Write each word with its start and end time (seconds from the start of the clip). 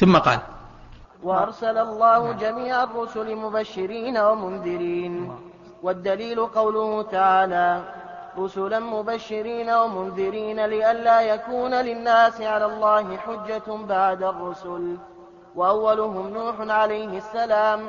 ثم 0.00 0.18
قال 0.18 0.38
وأرسل 1.22 1.78
الله 1.78 2.32
جميع 2.32 2.82
الرسل 2.82 3.36
مبشرين 3.36 4.18
ومنذرين. 4.18 5.32
والدليل 5.82 6.46
قوله 6.46 7.02
تعالى 7.02 7.80
رسلا 8.38 8.78
مبشرين 8.78 9.70
ومنذرين 9.70 10.66
لئلا 10.66 11.20
يكون 11.20 11.74
للناس 11.74 12.40
على 12.40 12.66
الله 12.66 13.16
حجة 13.16 13.68
بعد 13.68 14.22
الرسل. 14.22 14.96
وأولهم 15.56 16.28
نوح 16.28 16.56
عليه 16.60 17.18
السلام 17.18 17.80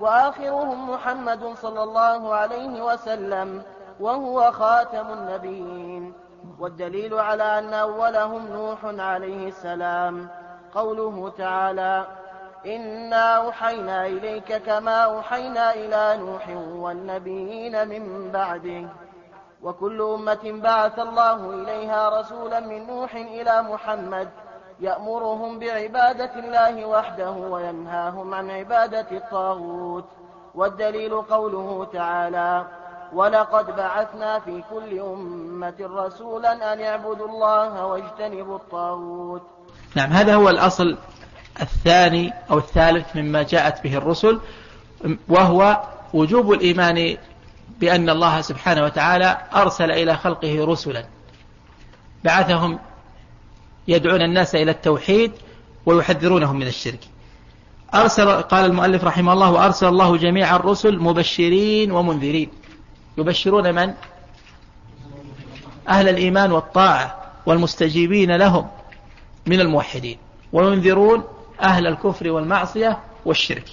وآخرهم 0.00 0.90
محمد 0.90 1.54
صلى 1.62 1.82
الله 1.82 2.34
عليه 2.34 2.82
وسلم 2.82 3.62
وهو 4.00 4.52
خاتم 4.52 5.06
النبيين. 5.12 6.12
والدليل 6.60 7.14
على 7.14 7.58
أن 7.58 7.72
أولهم 7.74 8.42
نوح 8.52 8.84
عليه 8.84 9.48
السلام. 9.48 10.28
قوله 10.74 11.32
تعالى 11.38 12.06
إنا 12.66 13.36
أوحينا 13.36 14.06
إليك 14.06 14.52
كما 14.62 14.96
أوحينا 15.04 15.74
إلى 15.74 16.16
نوح 16.20 16.48
والنبيين 16.76 17.88
من 17.88 18.30
بعده 18.30 18.88
وكل 19.62 20.02
أمة 20.02 20.60
بعث 20.62 20.98
الله 20.98 21.50
إليها 21.50 22.20
رسولا 22.20 22.60
من 22.60 22.86
نوح 22.86 23.14
إلى 23.14 23.62
محمد 23.62 24.28
يأمرهم 24.80 25.58
بعبادة 25.58 26.34
الله 26.38 26.86
وحده 26.86 27.30
وينهاهم 27.30 28.34
عن 28.34 28.50
عبادة 28.50 29.06
الطاغوت 29.12 30.04
والدليل 30.54 31.22
قوله 31.22 31.86
تعالى 31.92 32.64
ولقد 33.12 33.76
بعثنا 33.76 34.38
في 34.38 34.62
كل 34.70 35.00
أمة 35.00 35.74
رسولا 35.80 36.72
أن 36.72 36.80
اعبدوا 36.80 37.28
الله 37.28 37.86
واجتنبوا 37.86 38.56
الطاغوت 38.56 39.42
نعم 39.94 40.12
هذا 40.12 40.34
هو 40.34 40.48
الأصل 40.48 40.96
الثاني 41.60 42.32
أو 42.50 42.58
الثالث 42.58 43.16
مما 43.16 43.42
جاءت 43.42 43.84
به 43.84 43.96
الرسل 43.96 44.40
وهو 45.28 45.82
وجوب 46.14 46.52
الإيمان 46.52 47.16
بأن 47.80 48.10
الله 48.10 48.40
سبحانه 48.40 48.84
وتعالى 48.84 49.38
أرسل 49.54 49.90
إلى 49.90 50.16
خلقه 50.16 50.64
رسلا. 50.64 51.04
بعثهم 52.24 52.78
يدعون 53.88 54.22
الناس 54.22 54.54
إلى 54.54 54.70
التوحيد 54.70 55.32
ويحذرونهم 55.86 56.56
من 56.56 56.66
الشرك. 56.66 57.00
أرسل 57.94 58.42
قال 58.42 58.64
المؤلف 58.64 59.04
رحمه 59.04 59.32
الله 59.32 59.50
وأرسل 59.50 59.86
الله 59.86 60.16
جميع 60.16 60.56
الرسل 60.56 60.98
مبشرين 60.98 61.92
ومنذرين. 61.92 62.48
يبشرون 63.18 63.74
من؟ 63.74 63.94
أهل 65.88 66.08
الإيمان 66.08 66.52
والطاعة 66.52 67.16
والمستجيبين 67.46 68.36
لهم. 68.36 68.68
من 69.46 69.60
الموحدين. 69.60 70.18
وينذرون 70.52 71.24
أهل 71.60 71.86
الكفر 71.86 72.30
والمعصية 72.30 72.98
والشرك. 73.24 73.64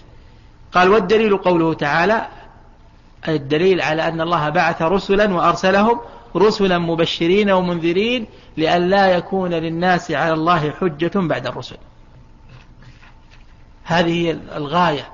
قال 0.72 0.90
والدليل 0.90 1.38
قوله 1.38 1.74
تعالى 1.74 2.28
الدليل 3.28 3.82
على 3.82 4.08
أن 4.08 4.22
الله 4.22 4.50
بعث 4.50 4.82
رسلا 4.82 5.34
وأرسلهم 5.34 6.00
رسلا 6.36 6.78
مبشرين 6.78 7.52
ومنذرين 7.52 8.28
لئلا 8.58 9.08
يكون 9.08 9.54
للناس 9.54 10.12
على 10.12 10.34
الله 10.34 10.72
حجة 10.72 11.12
بعد 11.16 11.48
الرسل. 11.48 11.78
هذه 13.84 14.14
هي 14.14 14.32
الغاية 14.32 15.10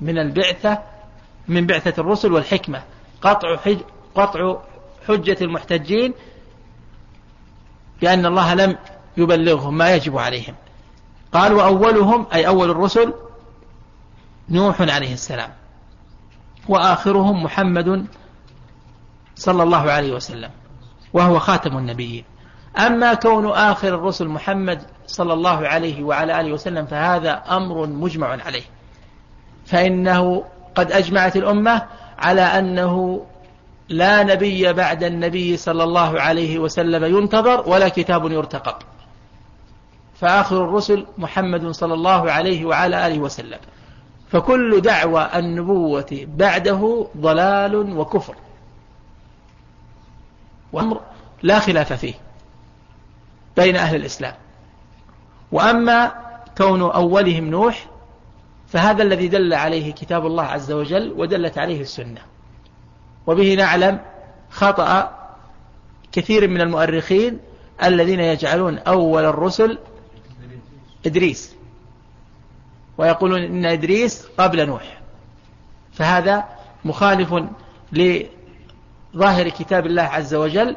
من 0.00 0.18
البعثة 0.18 0.78
من 1.48 1.66
بعثة 1.66 2.00
الرسل 2.00 2.32
والحكمة. 2.32 2.82
قطع 3.22 3.56
حج 3.56 3.78
قطع 4.14 4.56
حجة 5.08 5.36
المحتجين 5.40 6.14
بأن 8.00 8.26
الله 8.26 8.54
لم 8.54 8.76
يبلغهم 9.18 9.78
ما 9.78 9.94
يجب 9.94 10.18
عليهم. 10.18 10.54
قال 11.32 11.52
وأولهم 11.52 12.26
أي 12.34 12.46
أول 12.46 12.70
الرسل 12.70 13.14
نوح 14.48 14.80
عليه 14.80 15.12
السلام. 15.12 15.50
وآخرهم 16.68 17.42
محمد 17.42 18.06
صلى 19.34 19.62
الله 19.62 19.90
عليه 19.90 20.12
وسلم 20.12 20.50
وهو 21.12 21.38
خاتم 21.38 21.78
النبيين. 21.78 22.24
أما 22.78 23.14
كون 23.14 23.50
آخر 23.50 23.88
الرسل 23.88 24.28
محمد 24.28 24.82
صلى 25.06 25.32
الله 25.32 25.68
عليه 25.68 26.02
وعلى 26.02 26.40
آله 26.40 26.52
وسلم 26.52 26.86
فهذا 26.86 27.42
أمر 27.50 27.86
مجمع 27.86 28.26
عليه. 28.26 28.64
فإنه 29.66 30.44
قد 30.74 30.92
أجمعت 30.92 31.36
الأمة 31.36 31.86
على 32.18 32.42
أنه 32.42 33.26
لا 33.88 34.22
نبي 34.22 34.72
بعد 34.72 35.04
النبي 35.04 35.56
صلى 35.56 35.84
الله 35.84 36.20
عليه 36.20 36.58
وسلم 36.58 37.04
ينتظر 37.04 37.68
ولا 37.68 37.88
كتاب 37.88 38.32
يرتقب. 38.32 38.74
فآخر 40.20 40.64
الرسل 40.64 41.06
محمد 41.18 41.70
صلى 41.70 41.94
الله 41.94 42.32
عليه 42.32 42.64
وعلى 42.64 43.06
آله 43.06 43.18
وسلم. 43.18 43.58
فكل 44.30 44.80
دعوى 44.80 45.30
النبوة 45.34 46.26
بعده 46.28 47.06
ضلال 47.16 47.98
وكفر. 47.98 48.34
وأمر 50.72 51.00
لا 51.42 51.58
خلاف 51.58 51.92
فيه 51.92 52.14
بين 53.56 53.76
أهل 53.76 53.96
الإسلام. 53.96 54.34
وأما 55.52 56.12
كون 56.58 56.82
أولهم 56.82 57.44
نوح 57.44 57.86
فهذا 58.68 59.02
الذي 59.02 59.28
دل 59.28 59.54
عليه 59.54 59.92
كتاب 59.92 60.26
الله 60.26 60.42
عز 60.42 60.72
وجل 60.72 61.12
ودلت 61.16 61.58
عليه 61.58 61.80
السنة. 61.80 62.20
وبه 63.26 63.54
نعلم 63.54 64.00
خطأ 64.50 65.18
كثير 66.12 66.48
من 66.48 66.60
المؤرخين 66.60 67.38
الذين 67.84 68.20
يجعلون 68.20 68.78
أول 68.78 69.24
الرسل 69.24 69.78
إدريس. 71.08 71.54
ويقولون 72.98 73.42
إن 73.42 73.66
إدريس 73.66 74.26
قبل 74.38 74.66
نوح. 74.66 75.00
فهذا 75.92 76.44
مخالف 76.84 77.34
لظاهر 77.92 79.48
كتاب 79.48 79.86
الله 79.86 80.02
عز 80.02 80.34
وجل 80.34 80.76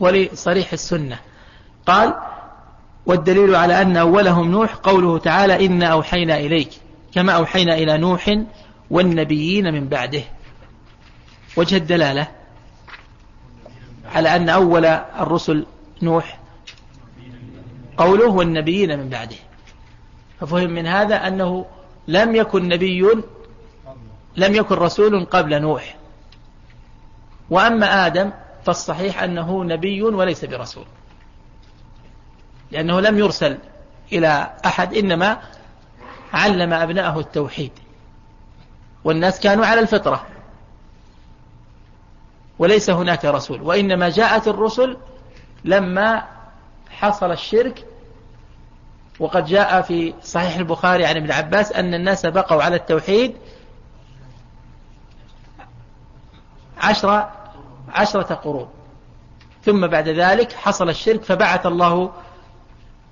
ولصريح 0.00 0.72
السنة. 0.72 1.18
قال 1.86 2.14
والدليل 3.06 3.54
على 3.54 3.82
أن 3.82 3.96
أولهم 3.96 4.50
نوح 4.50 4.74
قوله 4.74 5.18
تعالى 5.18 5.66
إنا 5.66 5.86
أوحينا 5.86 6.36
إليك. 6.36 6.70
كما 7.14 7.32
أوحينا 7.32 7.74
إلى 7.74 7.98
نوح 7.98 8.38
والنبيين 8.90 9.74
من 9.74 9.88
بعده. 9.88 10.22
وجه 11.56 11.76
الدلالة 11.76 12.28
على 14.14 14.36
أن 14.36 14.48
أول 14.48 14.84
الرسل 14.86 15.66
نوح 16.02 16.41
قوله 17.96 18.28
والنبيين 18.28 18.98
من 18.98 19.08
بعده. 19.08 19.36
ففهم 20.40 20.70
من 20.70 20.86
هذا 20.86 21.26
أنه 21.26 21.66
لم 22.08 22.36
يكن 22.36 22.68
نبي 22.68 23.06
لم 24.36 24.54
يكن 24.54 24.74
رسول 24.74 25.24
قبل 25.24 25.62
نوح. 25.62 25.96
وأما 27.50 28.06
آدم 28.06 28.30
فالصحيح 28.64 29.22
أنه 29.22 29.64
نبي 29.64 30.02
وليس 30.02 30.44
برسول. 30.44 30.84
لأنه 32.70 33.00
لم 33.00 33.18
يرسل 33.18 33.58
إلى 34.12 34.50
أحد 34.66 34.94
إنما 34.94 35.42
علم 36.32 36.72
أبنائه 36.72 37.20
التوحيد. 37.20 37.72
والناس 39.04 39.40
كانوا 39.40 39.66
على 39.66 39.80
الفطرة. 39.80 40.26
وليس 42.58 42.90
هناك 42.90 43.24
رسول. 43.24 43.62
وإنما 43.62 44.08
جاءت 44.08 44.48
الرسل 44.48 44.96
لما 45.64 46.31
حصل 47.02 47.32
الشرك 47.32 47.86
وقد 49.20 49.44
جاء 49.44 49.82
في 49.82 50.14
صحيح 50.22 50.56
البخاري 50.56 51.06
عن 51.06 51.16
ابن 51.16 51.32
عباس 51.32 51.72
أن 51.72 51.94
الناس 51.94 52.26
بقوا 52.26 52.62
على 52.62 52.76
التوحيد 52.76 53.36
عشرة, 56.78 57.32
عشرة 57.88 58.34
قرون. 58.34 58.68
ثم 59.64 59.86
بعد 59.86 60.08
ذلك 60.08 60.52
حصل 60.52 60.88
الشرك 60.88 61.22
فبعث 61.22 61.66
الله 61.66 62.12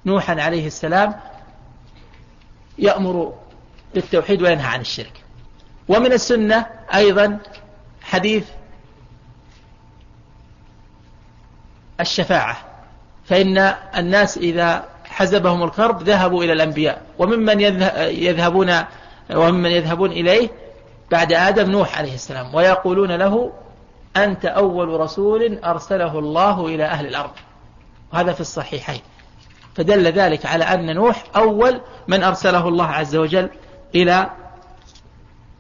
نوحا 0.07 0.41
عليه 0.41 0.67
السلام 0.67 1.21
يأمر 2.79 3.35
بالتوحيد 3.95 4.43
وينهى 4.43 4.67
عن 4.67 4.81
الشرك. 4.81 5.25
ومن 5.89 6.13
السنة 6.13 6.67
أيضا 6.95 7.39
حديث 8.03 8.49
الشفاعة. 12.01 12.70
فإن 13.31 13.59
الناس 13.97 14.39
إذا 14.39 14.85
حزبهم 15.05 15.63
الكرب 15.63 16.03
ذهبوا 16.03 16.45
إلى 16.45 16.53
الأنبياء. 16.53 17.03
وممن 17.19 17.61
يذهبون 18.11 18.75
وممن 19.35 19.71
يذهبون 19.71 20.11
إليه 20.11 20.49
بعد 21.11 21.33
آدم 21.33 21.71
نوح 21.71 21.99
عليه 21.99 22.15
السلام. 22.15 22.55
ويقولون 22.55 23.13
له 23.13 23.53
أنت 24.17 24.45
أول 24.45 24.89
رسول 25.01 25.59
أرسله 25.65 26.19
الله 26.19 26.67
إلى 26.67 26.85
أهل 26.85 27.07
الأرض. 27.07 27.31
وهذا 28.13 28.33
في 28.33 28.41
الصحيحين. 28.41 29.01
فدل 29.75 30.07
ذلك 30.07 30.47
على 30.47 30.65
أن 30.65 30.95
نوح 30.95 31.25
أول 31.37 31.81
من 32.09 32.23
أرسله 32.23 32.69
الله 32.69 32.87
عز 32.87 33.17
وجل 33.17 33.51
إلى 33.95 34.31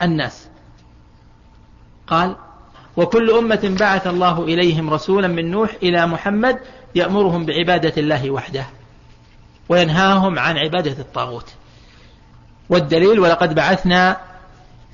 الناس. 0.03 0.49
قال 2.07 2.37
وكل 2.97 3.31
أمة 3.31 3.77
بعث 3.81 4.07
الله 4.07 4.45
إليهم 4.45 4.91
رسولا 4.91 5.29
من 5.29 5.51
نوح 5.51 5.71
إلى 5.83 6.07
محمد 6.07 6.59
يأمرهم 6.95 7.47
بعبادة 7.47 7.93
الله 7.97 8.31
وحده 8.31 8.67
وينهاهم 9.69 10.39
عن 10.39 10.59
عبادة 10.59 10.93
الطاغوت. 10.93 11.53
والدليل 12.69 13.21
ولقد 13.21 13.55
بعثنا 13.55 14.17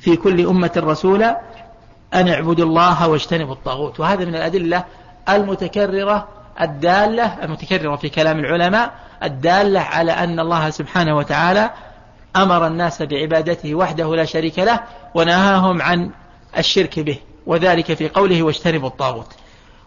في 0.00 0.16
كل 0.16 0.46
أمة 0.46 0.72
رسولا 0.76 1.40
أن 2.14 2.28
اعبدوا 2.28 2.64
الله 2.64 3.08
واجتنبوا 3.08 3.54
الطاغوت. 3.54 4.00
وهذا 4.00 4.24
من 4.24 4.34
الأدلة 4.34 4.84
المتكررة 5.28 6.28
الدالة 6.60 7.44
المتكررة 7.44 7.96
في 7.96 8.08
كلام 8.08 8.38
العلماء 8.38 8.94
الدالة 9.22 9.80
على 9.80 10.12
أن 10.12 10.40
الله 10.40 10.70
سبحانه 10.70 11.16
وتعالى 11.16 11.70
أمر 12.36 12.66
الناس 12.66 13.02
بعبادته 13.02 13.74
وحده 13.74 14.16
لا 14.16 14.24
شريك 14.24 14.58
له 14.58 14.80
ونهاهم 15.14 15.82
عن 15.82 16.10
الشرك 16.58 17.00
به 17.00 17.18
وذلك 17.46 17.94
في 17.94 18.08
قوله 18.08 18.42
واجتنبوا 18.42 18.88
الطاغوت. 18.88 19.32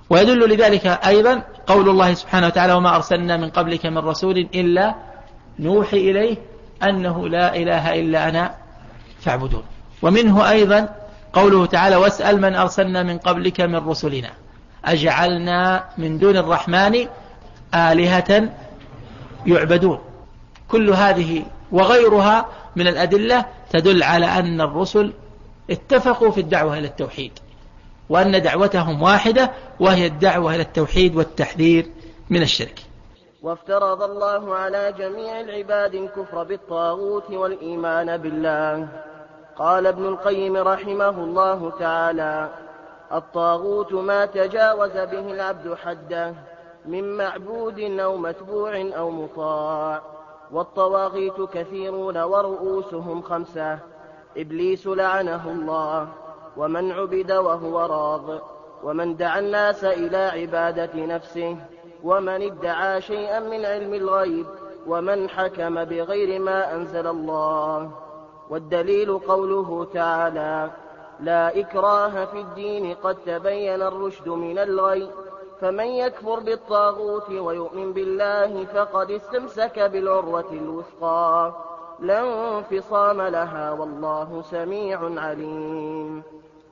ويدل 0.09 0.49
لذلك 0.49 0.85
أيضا 0.85 1.43
قول 1.67 1.89
الله 1.89 2.13
سبحانه 2.13 2.47
وتعالى 2.47 2.73
وما 2.73 2.95
أرسلنا 2.95 3.37
من 3.37 3.49
قبلك 3.49 3.85
من 3.85 3.97
رسول 3.97 4.37
إلا 4.37 4.95
نوحي 5.59 5.97
إليه 5.97 6.37
أنه 6.83 7.29
لا 7.29 7.55
إله 7.55 7.99
إلا 7.99 8.29
أنا 8.29 8.55
فاعبدون. 9.19 9.63
ومنه 10.01 10.49
أيضا 10.49 10.89
قوله 11.33 11.65
تعالى 11.65 11.95
واسأل 11.95 12.41
من 12.41 12.55
أرسلنا 12.55 13.03
من 13.03 13.17
قبلك 13.17 13.61
من 13.61 13.75
رسلنا. 13.75 14.29
أجعلنا 14.85 15.83
من 15.97 16.17
دون 16.17 16.37
الرحمن 16.37 17.07
آلهة 17.75 18.49
يعبدون. 19.45 19.99
كل 20.67 20.89
هذه 20.89 21.43
وغيرها 21.71 22.45
من 22.75 22.87
الأدلة 22.87 23.45
تدل 23.69 24.03
على 24.03 24.25
أن 24.25 24.61
الرسل 24.61 25.13
اتفقوا 25.69 26.31
في 26.31 26.41
الدعوة 26.41 26.77
إلى 26.77 26.87
التوحيد. 26.87 27.31
وأن 28.09 28.41
دعوتهم 28.41 29.01
واحدة 29.01 29.51
وهي 29.79 30.05
الدعوة 30.05 30.55
إلى 30.55 30.61
التوحيد 30.61 31.15
والتحذير 31.15 31.85
من 32.29 32.41
الشرك. 32.41 32.79
وافترض 33.43 34.03
الله 34.03 34.55
على 34.55 34.93
جميع 34.97 35.39
العباد 35.39 35.95
الكفر 35.95 36.43
بالطاغوت 36.43 37.31
والإيمان 37.31 38.17
بالله. 38.17 38.87
قال 39.57 39.87
ابن 39.87 40.05
القيم 40.05 40.57
رحمه 40.57 41.09
الله 41.09 41.71
تعالى 41.79 42.49
الطاغوت 43.13 43.93
ما 43.93 44.25
تجاوز 44.25 44.91
به 44.91 45.31
العبد 45.33 45.73
حده 45.73 46.33
من 46.85 47.17
معبود 47.17 47.79
أو 47.79 48.17
متبوع 48.17 48.81
أو 48.97 49.11
مطاع 49.11 50.01
والطواغيت 50.51 51.41
كثيرون 51.53 52.17
ورؤوسهم 52.17 53.21
خمسة. 53.21 53.79
إبليس 54.37 54.87
لعنه 54.87 55.51
الله. 55.51 56.07
ومن 56.59 56.91
عبد 56.91 57.31
وهو 57.31 57.79
راض 57.79 58.41
ومن 58.83 59.15
دعا 59.15 59.39
الناس 59.39 59.83
إلى 59.83 60.17
عبادة 60.17 61.05
نفسه 61.05 61.57
ومن 62.03 62.41
ادعى 62.51 63.01
شيئا 63.01 63.39
من 63.39 63.65
علم 63.65 63.93
الغيب 63.93 64.45
ومن 64.87 65.29
حكم 65.29 65.85
بغير 65.85 66.39
ما 66.39 66.75
أنزل 66.75 67.07
الله. 67.07 67.91
والدليل 68.49 69.19
قوله 69.19 69.87
تعالى 69.93 70.71
لا 71.19 71.59
إكراه 71.59 72.25
في 72.25 72.39
الدين 72.41 72.93
قد 72.93 73.17
تبين 73.25 73.81
الرشد 73.81 74.29
من 74.29 74.57
الغي 74.59 75.09
فمن 75.61 75.87
يكفر 75.87 76.39
بالطاغوت 76.39 77.29
ويؤمن 77.29 77.93
بالله 77.93 78.65
فقد 78.65 79.11
استمسك 79.11 79.79
بالعروة 79.79 80.51
الوثقى 80.51 81.53
لا 81.99 82.19
انفصام 82.57 83.21
لها 83.21 83.71
والله 83.71 84.41
سميع 84.41 84.99
عليم. 85.21 86.23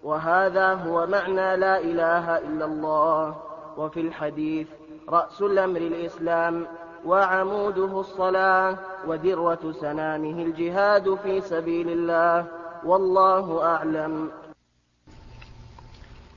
وهذا 0.03 0.73
هو 0.73 1.07
معنى 1.07 1.57
لا 1.57 1.79
إله 1.79 2.38
إلا 2.38 2.65
الله. 2.65 3.35
وفي 3.77 3.99
الحديث 3.99 4.67
رأس 5.09 5.41
الأمر 5.41 5.77
الإسلام 5.77 6.67
وعموده 7.05 7.99
الصلاة 7.99 8.77
وذروة 9.07 9.73
سنامه 9.81 10.44
الجهاد 10.44 11.17
في 11.23 11.41
سبيل 11.41 11.89
الله. 11.89 12.45
والله 12.85 13.65
أعلم. 13.65 14.31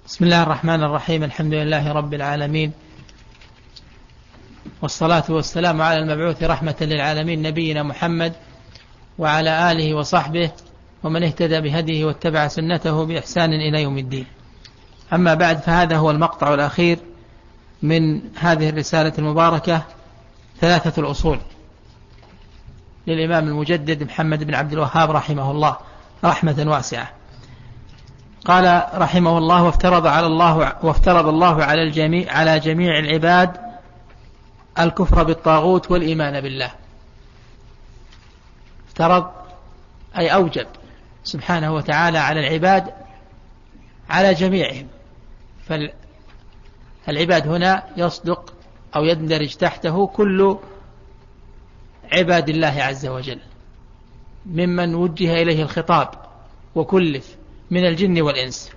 بسم 0.07 0.25
الله 0.25 0.43
الرحمن 0.43 0.83
الرحيم. 0.85 1.25
الحمد 1.25 1.55
لله 1.55 1.93
رب 1.93 2.15
العالمين. 2.15 2.73
والصلاة 4.83 5.25
والسلام 5.29 5.83
على 5.83 5.99
المبعوث 5.99 6.43
رحمة 6.43 6.77
للعالمين 6.81 7.43
نبينا 7.43 7.83
محمد 7.83 8.33
وعلى 9.19 9.73
آله 9.73 9.95
وصحبه 9.95 10.51
ومن 11.05 11.23
اهتدى 11.23 11.61
بهديه 11.61 12.05
واتبع 12.05 12.49
سنته 12.49 13.05
بإحسان 13.07 13.53
إلى 13.53 13.83
يوم 13.83 13.99
الدين. 13.99 14.27
أما 15.13 15.35
بعد 15.35 15.59
فهذا 15.59 15.97
هو 15.97 16.11
المقطع 16.11 16.55
الأخير 16.55 16.99
من 17.83 18.21
هذه 18.37 18.69
الرسالة 18.69 19.13
المباركة 19.19 19.83
ثلاثة 20.61 21.03
الأصول. 21.03 21.39
للإمام 23.07 23.49
المجدد 23.49 24.03
محمد 24.03 24.45
بن 24.45 24.55
عبد 24.55 24.73
الوهاب 24.73 25.11
رحمه 25.11 25.51
الله 25.51 25.77
رحمة 26.25 26.65
واسعة. 26.67 27.11
قال 28.45 28.83
رحمه 28.95 29.39
الله 29.39 29.63
وافترض 29.63 30.07
على 30.07 30.27
الله 30.27 30.75
وافترض 30.83 31.29
الله 31.29 31.65
على 31.65 31.83
الجميع 31.83 32.33
على 32.33 32.61
جميع 32.61 32.99
العباد 32.99 33.57
الكفر 34.79 35.23
بالطاغوت 35.23 35.91
والإيمان 35.91 36.41
بالله. 36.41 36.71
افترض 38.89 39.31
أي 40.19 40.35
أوجب. 40.35 40.67
سبحانه 41.25 41.75
وتعالى 41.75 42.19
على 42.19 42.41
العباد 42.41 42.93
على 44.11 44.35
جميعهم. 44.35 44.87
فالعباد 47.07 47.49
هنا 47.49 47.85
يصدق 47.97 48.55
أو 48.97 49.05
يندرج 49.05 49.55
تحته 49.55 50.07
كل 50.07 50.59
عباد 52.13 52.49
الله 52.49 52.83
عز 52.83 53.07
وجل 53.07 53.41
ممن 54.47 54.95
وجه 54.95 55.43
إليه 55.43 55.63
الخطاب 55.63 56.09
وكلف 56.75 57.37
من 57.71 57.87
الجن 57.87 58.23
والإنس. 58.23 58.71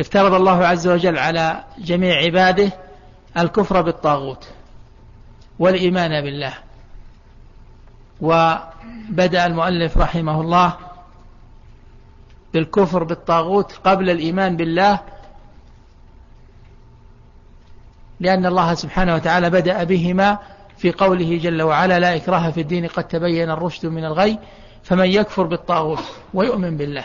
افترض 0.00 0.34
الله 0.34 0.66
عز 0.66 0.88
وجل 0.88 1.18
على 1.18 1.64
جميع 1.78 2.16
عباده 2.16 2.72
الكفر 3.38 3.82
بالطاغوت 3.82 4.48
والإيمان 5.58 6.24
بالله. 6.24 6.54
وبدأ 8.20 9.46
المؤلف 9.46 9.98
رحمه 9.98 10.40
الله 10.40 10.76
بالكفر 12.54 13.04
بالطاغوت 13.04 13.72
قبل 13.84 14.10
الإيمان 14.10 14.56
بالله 14.56 15.00
لأن 18.20 18.46
الله 18.46 18.74
سبحانه 18.74 19.14
وتعالى 19.14 19.50
بدأ 19.50 19.84
بهما 19.84 20.38
في 20.76 20.92
قوله 20.92 21.38
جل 21.38 21.62
وعلا 21.62 21.98
لا 21.98 22.16
إكراه 22.16 22.50
في 22.50 22.60
الدين 22.60 22.86
قد 22.86 23.08
تبين 23.08 23.50
الرشد 23.50 23.86
من 23.86 24.04
الغي 24.04 24.38
فمن 24.82 25.06
يكفر 25.06 25.42
بالطاغوت 25.42 26.04
ويؤمن 26.34 26.76
بالله. 26.76 27.04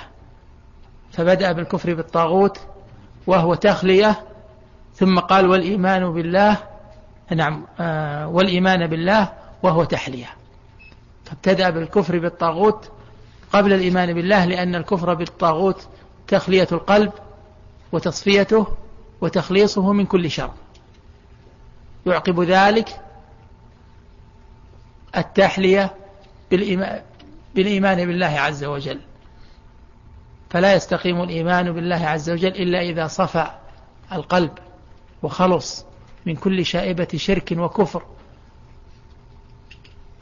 فبدأ 1.12 1.51
بالكفر 1.51 1.93
بالطاغوت 1.93 2.60
وهو 3.27 3.55
تخلية 3.55 4.24
ثم 4.96 5.19
قال 5.19 5.50
والإيمان 5.50 6.13
بالله 6.13 6.58
نعم 7.31 7.65
آه 7.79 8.27
والإيمان 8.27 8.88
بالله 8.88 9.34
وهو 9.63 9.84
تحلية. 9.84 10.29
فابتدأ 11.25 11.69
بالكفر 11.69 12.19
بالطاغوت 12.19 12.91
قبل 13.55 13.74
الإيمان 13.74 14.13
بالله 14.13 14.45
لأن 14.45 14.75
الكفر 14.75 15.13
بالطاغوت 15.13 15.88
تخلية 16.27 16.67
القلب 16.71 17.12
وتصفيته 17.91 18.67
وتخليصه 19.21 19.93
من 19.93 20.05
كل 20.05 20.31
شر. 20.31 20.51
يعقب 22.05 22.41
ذلك 22.41 23.01
التحلية 25.17 25.95
بالإيمان 27.55 28.05
بالله 28.05 28.25
عز 28.39 28.63
وجل. 28.63 29.00
فلا 30.50 30.74
يستقيم 30.74 31.21
الإيمان 31.21 31.71
بالله 31.71 32.07
عز 32.07 32.29
وجل 32.29 32.47
إلا 32.47 32.81
إذا 32.81 33.07
صفى 33.07 33.51
القلب 34.12 34.51
وخلص 35.24 35.85
من 36.25 36.35
كل 36.35 36.65
شائبة 36.65 37.07
شرك 37.15 37.51
وكفر. 37.57 38.03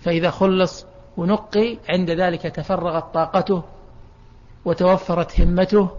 فإذا 0.02 0.30
خلص 0.30 0.86
ونقي 1.18 1.78
عند 1.90 2.12
ذلك 2.12 2.42
تفرغت 2.42 3.14
طاقته 3.14 3.64
وتوفرت 4.66 5.42
همته 5.42 5.90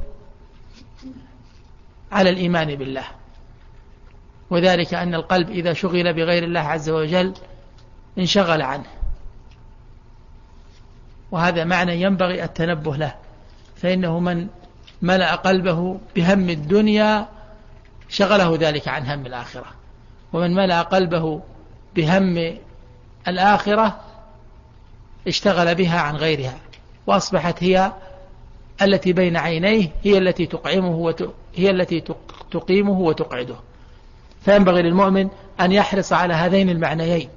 على 2.12 2.30
الإيمان 2.30 2.74
بالله. 2.74 3.04
وذلك 4.50 4.94
أن 4.94 5.14
القلب 5.14 5.50
إذا 5.50 5.72
شغل 5.72 6.12
بغير 6.12 6.44
الله 6.44 6.60
عز 6.60 6.90
وجل 6.90 7.34
انشغل 8.18 8.62
عنه. 8.62 8.86
وهذا 11.30 11.64
معنى 11.64 12.02
ينبغي 12.02 12.44
التنبه 12.44 12.96
له. 12.96 13.14
فإنه 13.76 14.18
من 14.20 14.46
ملأ 15.02 15.34
قلبه 15.34 16.00
بهم 16.16 16.50
الدنيا 16.50 17.28
شغله 18.08 18.56
ذلك 18.56 18.88
عن 18.88 19.06
هم 19.06 19.26
الآخرة. 19.26 19.66
ومن 20.32 20.54
ملأ 20.54 20.82
قلبه 20.82 21.42
بهم 21.96 22.58
الآخرة 23.28 24.00
اشتغل 25.28 25.74
بها 25.74 26.00
عن 26.00 26.16
غيرها 26.16 26.58
وأصبحت 27.06 27.62
هي 27.62 27.92
التي 28.82 29.12
بين 29.12 29.36
عينيه 29.36 29.88
هي 30.02 30.18
التي 30.18 30.46
تقعمه. 30.46 31.14
هي 31.54 31.70
التي 31.70 32.02
تقيمه 32.50 33.00
وتقعده 33.00 33.56
فينبغي 34.40 34.82
للمؤمن 34.82 35.28
أن 35.60 35.72
يحرص 35.72 36.12
على 36.12 36.34
هذين 36.34 36.70
المعنيين 36.70 37.28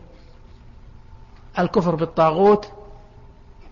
الكفر 1.60 1.96
بالطاغوت 1.96 2.68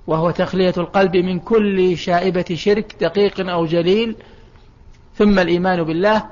وهو 0.08 0.32
تخلية 0.32 0.74
القلب 0.78 1.18
من 1.18 1.40
كل 1.40 1.98
شائبة 1.98 2.46
شرك 2.54 2.96
دقيق 3.02 3.50
أو 3.50 3.66
جليل 3.66 4.16
ثم 5.16 5.40
الإيمان 5.40 5.84
بالله 5.84 6.26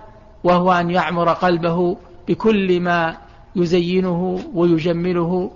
وهو 0.44 0.72
أن 0.72 0.92
يعمر 0.92 1.34
قلبه 1.34 1.98
بكل 2.28 2.80
ما 2.80 3.18
يزينه 3.56 4.40
ويجمله 4.54 5.52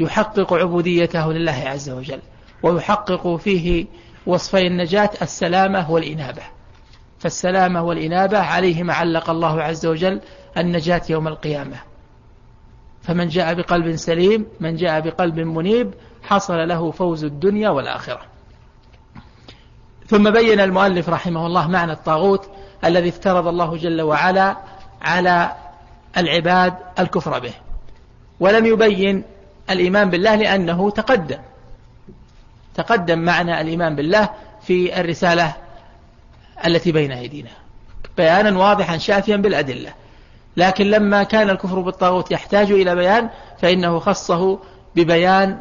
ويحقق 0.00 0.52
عبوديته 0.52 1.32
لله 1.32 1.62
عز 1.66 1.90
وجل 1.90 2.20
ويحقق 2.62 3.36
فيه 3.36 3.86
وصفي 4.26 4.66
النجاة 4.66 5.10
السلامة 5.22 5.90
والإنابة. 5.90 6.42
فالسلامة 7.18 7.82
والإنابة 7.82 8.38
عليهما 8.38 8.94
علق 8.94 9.30
الله 9.30 9.62
عز 9.62 9.86
وجل 9.86 10.20
النجاة 10.58 11.02
يوم 11.10 11.28
القيامة. 11.28 11.76
فمن 13.02 13.28
جاء 13.28 13.54
بقلب 13.54 13.96
سليم 13.96 14.46
من 14.60 14.76
جاء 14.76 15.00
بقلب 15.00 15.40
منيب 15.40 15.94
حصل 16.22 16.68
له 16.68 16.90
فوز 16.90 17.24
الدنيا 17.24 17.70
والآخرة. 17.70 18.20
ثم 20.06 20.30
بين 20.30 20.60
المؤلف 20.60 21.08
رحمه 21.08 21.46
الله 21.46 21.68
معنى 21.68 21.92
الطاغوت 21.92 22.50
الذي 22.84 23.08
افترض 23.08 23.46
الله 23.46 23.76
جل 23.76 24.02
وعلا 24.02 24.56
على 25.02 25.52
العباد 26.16 26.74
الكفر 26.98 27.38
به. 27.38 27.52
ولم 28.40 28.66
يبين 28.66 29.24
الإيمان 29.70 30.10
بالله 30.10 30.34
لأنه 30.34 30.90
تقدم. 30.90 31.38
تقدم 32.74 33.18
معنى 33.18 33.60
الإيمان 33.60 33.96
بالله 33.96 34.28
في 34.62 35.00
الرسالة 35.00 35.52
التي 36.66 36.92
بين 36.92 37.12
أيدينا. 37.12 37.50
بيانا 38.16 38.58
واضحا 38.58 38.98
شافيا 38.98 39.36
بالأدلة. 39.36 39.92
لكن 40.56 40.90
لما 40.90 41.22
كان 41.22 41.50
الكفر 41.50 41.80
بالطاغوت 41.80 42.30
يحتاج 42.30 42.70
إلى 42.70 42.94
بيان 42.94 43.30
فإنه 43.62 43.98
خصه 43.98 44.58
ببيان 44.96 45.60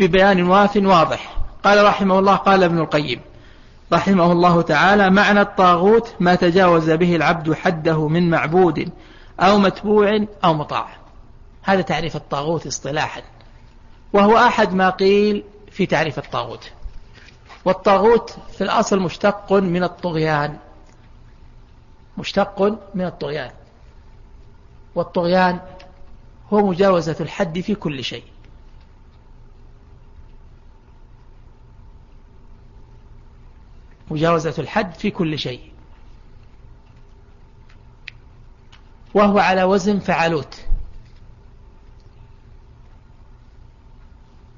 ببيان 0.00 0.42
واف 0.42 0.76
واضح. 0.76 1.36
قال 1.64 1.84
رحمه 1.84 2.18
الله 2.18 2.34
قال 2.34 2.62
ابن 2.62 2.78
القيم 2.78 3.20
رحمه 3.92 4.32
الله 4.32 4.62
تعالى 4.62 5.10
معنى 5.10 5.40
الطاغوت 5.40 6.14
ما 6.20 6.34
تجاوز 6.34 6.90
به 6.90 7.16
العبد 7.16 7.52
حده 7.52 8.08
من 8.08 8.30
معبود 8.30 8.90
أو 9.40 9.58
متبوع 9.58 10.26
أو 10.44 10.54
مطاع. 10.54 10.99
هذا 11.62 11.80
تعريف 11.80 12.16
الطاغوت 12.16 12.66
اصطلاحا. 12.66 13.22
وهو 14.12 14.36
أحد 14.36 14.74
ما 14.74 14.90
قيل 14.90 15.44
في 15.70 15.86
تعريف 15.86 16.18
الطاغوت. 16.18 16.72
والطاغوت 17.64 18.30
في 18.30 18.64
الأصل 18.64 19.00
مشتق 19.00 19.52
من 19.52 19.84
الطغيان. 19.84 20.58
مشتق 22.18 22.62
من 22.94 23.04
الطغيان. 23.04 23.50
والطغيان 24.94 25.60
هو 26.52 26.66
مجاوزة 26.66 27.16
الحد 27.20 27.60
في 27.60 27.74
كل 27.74 28.04
شيء. 28.04 28.24
مجاوزة 34.10 34.54
الحد 34.58 34.94
في 34.94 35.10
كل 35.10 35.38
شيء. 35.38 35.72
وهو 39.14 39.38
على 39.38 39.64
وزن 39.64 39.98
فعلوت 39.98 40.69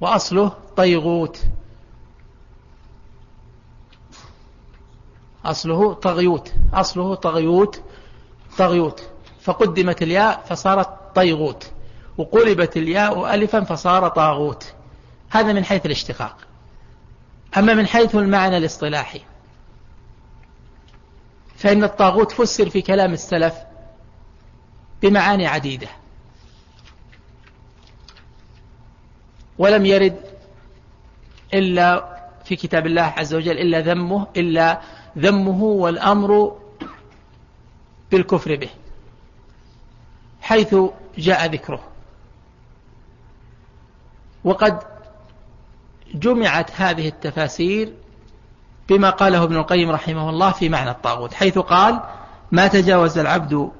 وأصله 0.02 0.52
طيغوت. 0.76 1.44
أصله 5.44 5.94
طغيوت. 5.94 6.52
أصله 6.74 7.14
طغيوت. 7.14 7.82
طغيوت. 8.58 9.02
فقدمت 9.40 10.02
الياء 10.02 10.44
فصارت 10.48 10.88
طيغوت. 11.14 11.70
وقلبت 12.18 12.76
الياء 12.76 13.34
ألفا 13.34 13.64
فصار 13.64 14.08
طاغوت. 14.08 14.74
هذا 15.30 15.52
من 15.52 15.64
حيث 15.64 15.86
الاشتقاق. 15.86 16.36
أما 17.56 17.74
من 17.74 17.86
حيث 17.86 18.14
المعنى 18.14 18.56
الاصطلاحي. 18.56 19.20
فإن 21.56 21.84
الطاغوت 21.84 22.32
فسر 22.32 22.70
في 22.70 22.82
كلام 22.82 23.12
السلف 23.12 23.54
بمعاني 25.02 25.46
عديدة. 25.46 25.88
ولم 29.62 29.86
يرد 29.86 30.16
إلا 31.54 32.18
في 32.44 32.56
كتاب 32.56 32.86
الله 32.86 33.02
عز 33.02 33.34
وجل 33.34 33.58
إلا 33.58 33.80
ذمه 33.80 34.26
إلا 34.36 34.80
ذمه 35.18 35.62
والأمر 35.62 36.56
بالكفر 38.10 38.56
به 38.56 38.68
حيث 40.40 40.76
جاء 41.18 41.46
ذكره. 41.46 41.80
وقد 44.44 44.78
جمعت 46.14 46.80
هذه 46.80 47.08
التفاسير 47.08 47.92
بما 48.88 49.10
قاله 49.10 49.42
ابن 49.42 49.56
القيم 49.56 49.90
رحمه 49.90 50.30
الله 50.30 50.50
في 50.50 50.68
معنى 50.68 50.90
الطاغوت 50.90 51.34
حيث 51.34 51.58
قال 51.58 52.00
ما 52.52 52.66
تجاوز 52.66 53.18
العبد 53.18 53.70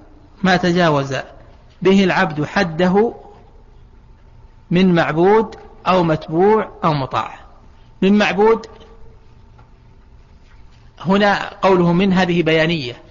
ما 0.43 0.57
تجاوز 0.57 1.17
به 1.83 2.05
العبد 2.05 2.45
حده 2.45 3.15
من 4.71 4.95
معبود 4.95 5.57
أو 5.87 6.03
متبوع 6.03 6.71
أو 6.85 6.93
مطاع. 6.93 7.39
من 8.03 8.19
معبود 8.19 8.67
هنا 11.01 11.49
قوله 11.49 11.93
من 11.93 12.13
هذه 12.13 12.43
بيانية. 12.43 13.03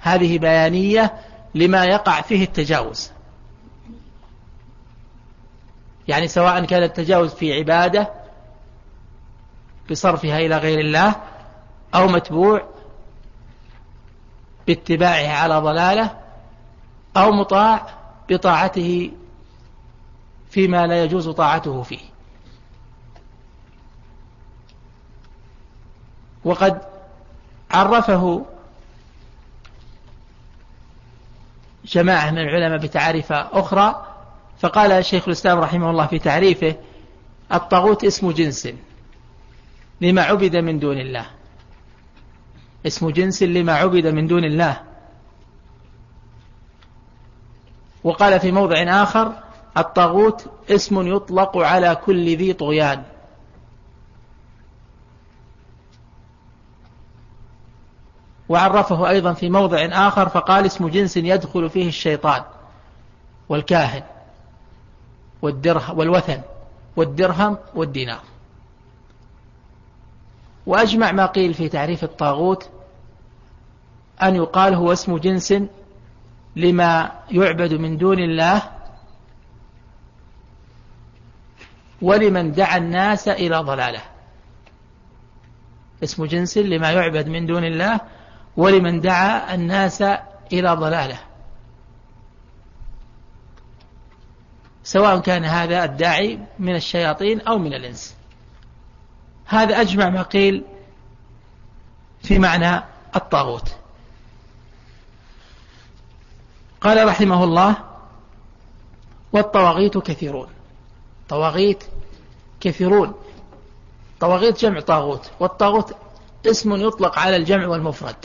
هذه 0.00 0.38
بيانية 0.38 1.14
لما 1.54 1.84
يقع 1.84 2.20
فيه 2.20 2.44
التجاوز. 2.44 3.10
يعني 6.08 6.28
سواء 6.28 6.64
كان 6.64 6.82
التجاوز 6.82 7.34
في 7.34 7.58
عبادة 7.58 8.10
بصرفها 9.90 10.38
إلى 10.38 10.56
غير 10.56 10.80
الله 10.80 11.14
أو 11.94 12.06
متبوع 12.08 12.62
باتباعه 14.66 15.28
على 15.28 15.58
ضلاله 15.58 16.16
أو 17.16 17.32
مطاع 17.32 17.86
بطاعته 18.30 19.10
فيما 20.50 20.86
لا 20.86 21.04
يجوز 21.04 21.28
طاعته 21.28 21.82
فيه. 21.82 22.00
وقد 26.44 26.82
عرفه 27.70 28.46
جماعة 31.84 32.30
من 32.30 32.38
العلماء 32.38 32.78
بتعريف 32.78 33.32
أخرى 33.32 34.06
فقال 34.58 35.04
شيخ 35.04 35.28
الإسلام 35.28 35.58
رحمه 35.58 35.90
الله 35.90 36.06
في 36.06 36.18
تعريفه 36.18 36.76
الطاغوت 37.52 38.04
اسم 38.04 38.30
جنس 38.30 38.68
لما 40.00 40.22
عبد 40.22 40.56
من 40.56 40.78
دون 40.78 40.98
الله. 40.98 41.26
اسم 42.86 43.10
جنس 43.10 43.42
لما 43.42 43.72
عبد 43.72 44.06
من 44.06 44.26
دون 44.26 44.44
الله. 44.44 44.80
وقال 48.04 48.40
في 48.40 48.52
موضع 48.52 49.02
آخر 49.02 49.47
الطاغوت 49.78 50.46
اسم 50.70 51.16
يطلق 51.16 51.56
على 51.56 51.94
كل 51.94 52.36
ذي 52.36 52.52
طغيان. 52.52 53.02
وعرفه 58.48 59.08
أيضا 59.08 59.32
في 59.32 59.50
موضع 59.50 59.78
آخر 59.78 60.28
فقال 60.28 60.66
اسم 60.66 60.88
جنس 60.88 61.16
يدخل 61.16 61.70
فيه 61.70 61.88
الشيطان 61.88 62.42
والكاهن 63.48 64.02
والدرهم 65.42 65.98
والوثن 65.98 66.40
والدرهم 66.96 67.58
والدينار. 67.74 68.20
وأجمع 70.66 71.12
ما 71.12 71.26
قيل 71.26 71.54
في 71.54 71.68
تعريف 71.68 72.04
الطاغوت 72.04 72.70
أن 74.22 74.36
يقال 74.36 74.74
هو 74.74 74.92
اسم 74.92 75.18
جنس 75.18 75.54
لما 76.56 77.12
يعبد 77.30 77.74
من 77.74 77.98
دون 77.98 78.18
الله 78.18 78.62
ولمن 82.02 82.52
دعا 82.52 82.76
الناس 82.76 83.28
إلى 83.28 83.56
ضلاله. 83.56 84.02
اسم 86.04 86.24
جنس 86.24 86.58
لما 86.58 86.90
يعبد 86.90 87.28
من 87.28 87.46
دون 87.46 87.64
الله 87.64 88.00
ولمن 88.56 89.00
دعا 89.00 89.54
الناس 89.54 90.02
إلى 90.52 90.70
ضلاله. 90.70 91.18
سواء 94.84 95.20
كان 95.20 95.44
هذا 95.44 95.84
الداعي 95.84 96.38
من 96.58 96.74
الشياطين 96.74 97.40
أو 97.40 97.58
من 97.58 97.74
الإنس. 97.74 98.16
هذا 99.46 99.80
أجمع 99.80 100.08
ما 100.08 100.22
قيل 100.22 100.64
في 102.22 102.38
معنى 102.38 102.82
الطاغوت. 103.16 103.76
قال 106.80 107.08
رحمه 107.08 107.44
الله 107.44 107.76
والطواغيت 109.32 109.98
كثيرون. 109.98 110.57
طواغيت 111.28 111.84
كثيرون 112.60 113.14
طواغيت 114.20 114.60
جمع 114.60 114.80
طاغوت 114.80 115.30
والطاغوت 115.40 115.96
اسم 116.46 116.76
يطلق 116.76 117.18
على 117.18 117.36
الجمع 117.36 117.66
والمفرد. 117.66 118.24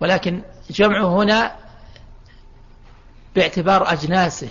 ولكن 0.00 0.42
جمعه 0.70 1.22
هنا 1.22 1.56
باعتبار 3.34 3.92
أجناسه. 3.92 4.48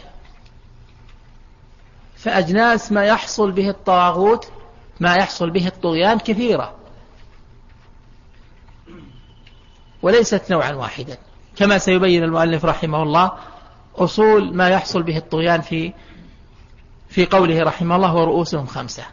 فأجناس 2.15 2.91
ما 2.91 3.05
يحصل 3.05 3.51
به 3.51 3.69
الطاغوت 3.69 4.51
ما 4.99 5.15
يحصل 5.15 5.49
به 5.49 5.67
الطغيان 5.67 6.19
كثيرة. 6.19 6.75
وليست 10.01 10.51
نوعا 10.51 10.71
واحدا. 10.71 11.17
كما 11.55 11.77
سيبين 11.77 12.23
المؤلف 12.23 12.65
رحمه 12.65 13.03
الله 13.03 13.31
أصول 13.95 14.55
ما 14.55 14.69
يحصل 14.69 15.03
به 15.03 15.17
الطغيان 15.17 15.61
في 15.61 15.93
في 17.09 17.25
قوله 17.25 17.63
رحمه 17.63 17.95
الله 17.95 18.15
ورؤوسهم 18.15 18.65
خمسة. 18.65 19.03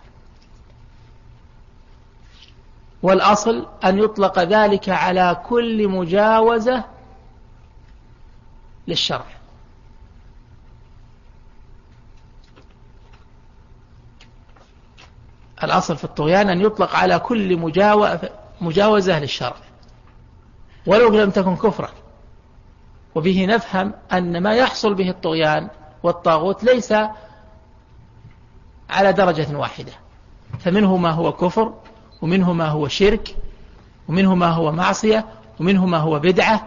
والأصل 3.02 3.66
أن 3.84 3.98
يطلق 3.98 4.38
ذلك 4.38 4.88
على 4.88 5.42
كل 5.48 5.88
مجاوزة 5.88 6.84
للشرع. 8.88 9.24
الأصل 15.62 15.96
في 15.96 16.04
الطغيان 16.04 16.50
أن 16.50 16.60
يطلق 16.60 16.96
على 16.96 17.18
كل 17.18 17.56
مجاوزة 18.60 19.20
للشرع. 19.20 19.56
ولو 20.86 21.08
لم 21.08 21.30
تكن 21.30 21.56
كفرا. 21.56 21.90
وبه 23.16 23.46
نفهم 23.46 23.94
أن 24.12 24.42
ما 24.42 24.54
يحصل 24.54 24.94
به 24.94 25.10
الطغيان 25.10 25.68
والطاغوت 26.02 26.64
ليس 26.64 26.92
على 28.90 29.12
درجة 29.12 29.56
واحدة. 29.56 29.92
فمنه 30.58 30.96
ما 30.96 31.10
هو 31.10 31.32
كفر 31.32 31.74
ومنه 32.22 32.52
ما 32.52 32.68
هو 32.68 32.88
شرك 32.88 33.36
ومنه 34.08 34.34
ما 34.34 34.50
هو 34.50 34.72
معصية 34.72 35.26
ومنه 35.60 35.86
ما 35.86 35.98
هو 35.98 36.18
بدعة. 36.18 36.66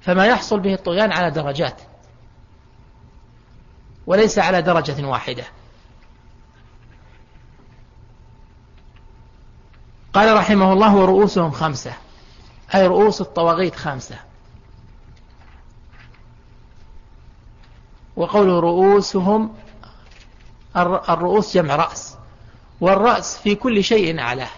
فما 0.00 0.26
يحصل 0.26 0.60
به 0.60 0.74
الطغيان 0.74 1.12
على 1.12 1.30
درجات 1.30 1.82
وليس 4.06 4.38
على 4.38 4.62
درجة 4.62 5.06
واحدة. 5.06 5.44
قال 10.12 10.36
رحمه 10.36 10.72
الله 10.72 10.96
ورؤوسهم 10.96 11.50
خمسة 11.50 11.92
أي 12.74 12.86
رؤوس 12.86 13.20
الطواغيت 13.20 13.76
خمسة. 13.76 14.29
وقوله 18.16 18.60
رؤوسهم 18.60 19.54
الرؤوس 20.76 21.54
جمع 21.54 21.76
رأس 21.76 22.16
والرأس 22.80 23.38
في 23.38 23.54
كل 23.54 23.84
شيء 23.84 24.20
أعلاه 24.20 24.50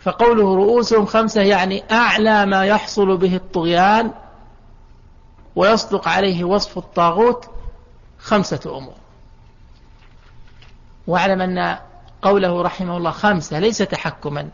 فقوله 0.00 0.56
رؤوسهم 0.56 1.06
خمسة 1.06 1.42
يعني 1.42 1.82
أعلى 1.92 2.46
ما 2.46 2.64
يحصل 2.64 3.16
به 3.16 3.36
الطغيان 3.36 4.12
ويصدق 5.56 6.08
عليه 6.08 6.44
وصف 6.44 6.78
الطاغوت 6.78 7.50
خمسة 8.18 8.78
أمور. 8.78 8.94
واعلم 11.06 11.40
أن 11.40 11.78
قوله 12.22 12.62
رحمه 12.62 12.96
الله 12.96 13.10
خمسة 13.10 13.58
ليس 13.58 13.78
تحكما 13.78 14.48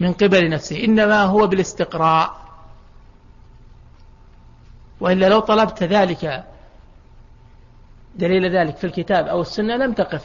من 0.00 0.12
قبل 0.12 0.50
نفسه 0.50 0.84
إنما 0.84 1.22
هو 1.22 1.46
بالاستقراء. 1.46 2.43
وإلا 5.00 5.28
لو 5.28 5.40
طلبت 5.40 5.82
ذلك 5.82 6.44
دليل 8.16 8.56
ذلك 8.56 8.76
في 8.76 8.84
الكتاب 8.84 9.26
أو 9.26 9.40
السنة 9.40 9.76
لم 9.76 9.92
تقف 9.92 10.24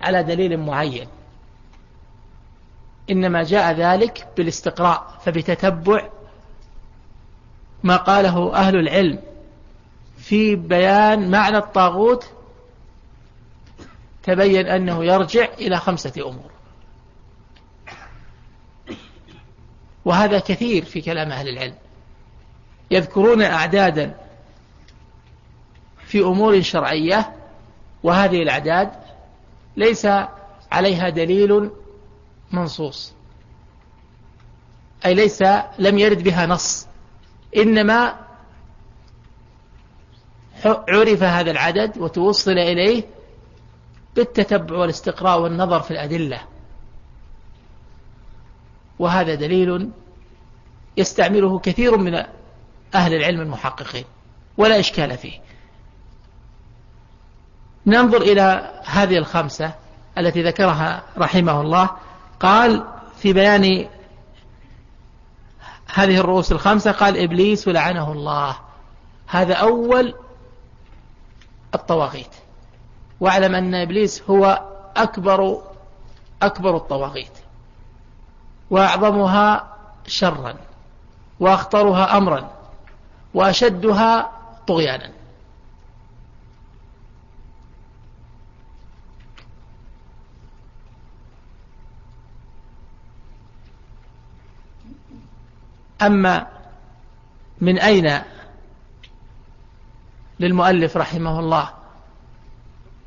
على 0.00 0.22
دليل 0.22 0.56
معين. 0.56 1.08
إنما 3.10 3.42
جاء 3.42 3.72
ذلك 3.72 4.28
بالاستقراء 4.36 5.18
فبتتبع 5.24 6.08
ما 7.82 7.96
قاله 7.96 8.54
أهل 8.54 8.76
العلم 8.76 9.18
في 10.18 10.56
بيان 10.56 11.30
معنى 11.30 11.56
الطاغوت 11.56 12.30
تبين 14.22 14.66
أنه 14.66 15.04
يرجع 15.04 15.44
إلى 15.44 15.76
خمسة 15.76 16.12
أمور. 16.28 16.50
وهذا 20.04 20.38
كثير 20.38 20.84
في 20.84 21.00
كلام 21.00 21.32
أهل 21.32 21.48
العلم. 21.48 21.74
يذكرون 22.90 23.42
أعدادا 23.42 24.14
في 26.06 26.20
أمور 26.20 26.62
شرعية 26.62 27.32
وهذه 28.02 28.42
الأعداد 28.42 28.90
ليس 29.76 30.06
عليها 30.72 31.08
دليل 31.08 31.70
منصوص 32.52 33.12
أي 35.06 35.14
ليس 35.14 35.42
لم 35.78 35.98
يرد 35.98 36.22
بها 36.22 36.46
نص 36.46 36.86
إنما 37.56 38.26
عرف 40.64 41.22
هذا 41.22 41.50
العدد 41.50 41.98
وتوصل 41.98 42.50
إليه 42.58 43.04
بالتتبع 44.16 44.76
والاستقراء 44.76 45.40
والنظر 45.40 45.80
في 45.80 45.90
الأدلة. 45.90 46.40
وهذا 48.98 49.34
دليل 49.34 49.90
يستعمله 50.96 51.58
كثير 51.58 51.96
من 51.96 52.24
أهل 52.94 53.14
العلم 53.14 53.40
المحققين 53.40 54.04
ولا 54.56 54.80
إشكال 54.80 55.18
فيه. 55.18 55.40
ننظر 57.86 58.22
إلى 58.22 58.72
هذه 58.84 59.18
الخمسة 59.18 59.74
التي 60.18 60.42
ذكرها 60.42 61.02
رحمه 61.18 61.60
الله. 61.60 61.90
قال 62.40 62.84
في 63.18 63.32
بيان 63.32 63.88
هذه 65.94 66.20
الرؤوس 66.20 66.52
الخمسة 66.52 66.92
قال 66.92 67.22
إبليس 67.22 67.68
لعنه 67.68 68.12
الله. 68.12 68.56
هذا 69.26 69.54
أول 69.54 70.14
الطواغيت. 71.74 72.34
واعلم 73.20 73.54
أن 73.54 73.74
إبليس 73.74 74.22
هو 74.30 74.62
أكبر 74.96 75.62
أكبر 76.42 76.76
الطواغيت. 76.76 77.32
وأعظمها 78.70 79.76
شرا 80.06 80.54
وأخطرها 81.40 82.16
أمرا. 82.16 82.55
وأشدها 83.36 84.32
طغيانا. 84.66 85.12
أما 96.02 96.46
من 97.60 97.78
أين 97.78 98.22
للمؤلف 100.40 100.96
رحمه 100.96 101.40
الله 101.40 101.70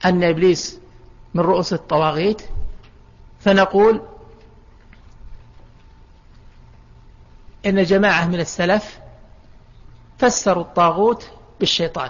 أن 0.05 0.23
إبليس 0.23 0.79
من 1.33 1.41
رؤوس 1.41 1.73
الطواغيت؟ 1.73 2.41
فنقول 3.39 4.01
إن 7.65 7.83
جماعة 7.83 8.27
من 8.27 8.39
السلف 8.39 8.99
فسروا 10.19 10.63
الطاغوت 10.63 11.27
بالشيطان. 11.59 12.09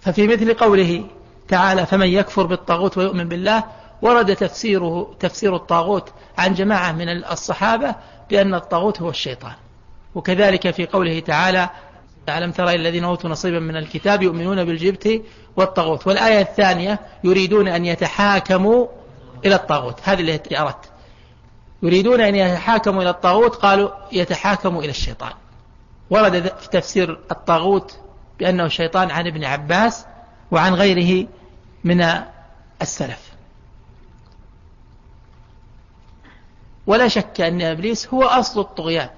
ففي 0.00 0.26
مثل 0.26 0.54
قوله 0.54 1.04
تعالى 1.48 1.86
فمن 1.86 2.06
يكفر 2.06 2.42
بالطاغوت 2.42 2.98
ويؤمن 2.98 3.28
بالله 3.28 3.64
ورد 4.02 4.36
تفسيره 4.36 5.14
تفسير 5.20 5.56
الطاغوت 5.56 6.12
عن 6.38 6.54
جماعة 6.54 6.92
من 6.92 7.08
الصحابة 7.08 7.94
بأن 8.30 8.54
الطاغوت 8.54 9.02
هو 9.02 9.10
الشيطان. 9.10 9.54
وكذلك 10.14 10.70
في 10.70 10.86
قوله 10.86 11.20
تعالى 11.20 11.70
ألم 12.28 12.52
ترى 12.52 12.74
الذين 12.74 13.04
أوتوا 13.04 13.30
نصيبا 13.30 13.58
من 13.58 13.76
الكتاب 13.76 14.22
يؤمنون 14.22 14.64
بالجبت 14.64 15.22
والطاغوت 15.56 16.06
والآية 16.06 16.40
الثانية 16.40 17.00
يريدون 17.24 17.68
أن 17.68 17.84
يتحاكموا 17.84 18.86
إلى 19.44 19.54
الطاغوت 19.54 20.00
هذه 20.02 20.20
التي 20.20 20.58
أردت. 20.58 20.90
يريدون 21.82 22.20
أن 22.20 22.34
يتحاكموا 22.34 23.02
إلى 23.02 23.10
الطاغوت 23.10 23.54
قالوا 23.54 23.90
يتحاكموا 24.12 24.82
إلى 24.82 24.90
الشيطان 24.90 25.32
ورد 26.10 26.58
في 26.58 26.68
تفسير 26.68 27.18
الطاغوت 27.30 27.98
بأنه 28.38 28.64
الشيطان 28.64 29.10
عن 29.10 29.26
ابن 29.26 29.44
عباس 29.44 30.06
وعن 30.50 30.74
غيره 30.74 31.28
من 31.84 32.04
السلف. 32.82 33.30
ولا 36.86 37.08
شك 37.08 37.40
أن 37.40 37.62
إبليس 37.62 38.08
هو 38.14 38.22
أصل 38.22 38.60
الطغيان. 38.60 39.08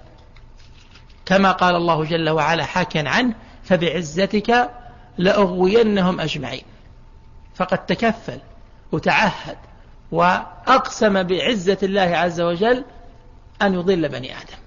كما 1.27 1.53
قال 1.53 1.77
الله 1.77 2.05
جل 2.05 2.31
وعلا 2.31 2.65
حاكيا 2.65 3.09
عنه 3.09 3.35
فبعزتك 3.65 4.71
لأغوينهم 5.19 6.21
أجمعين 6.21 6.65
فقد 7.55 7.87
تكفل 7.87 8.39
وتعهد 8.93 9.57
وأقسم 10.13 11.23
بعزة 11.23 11.79
الله 11.83 12.01
عز 12.17 12.41
وجل 12.41 12.85
أن 13.63 13.75
يضل 13.75 14.09
بني 14.09 14.37
آدم. 14.37 14.62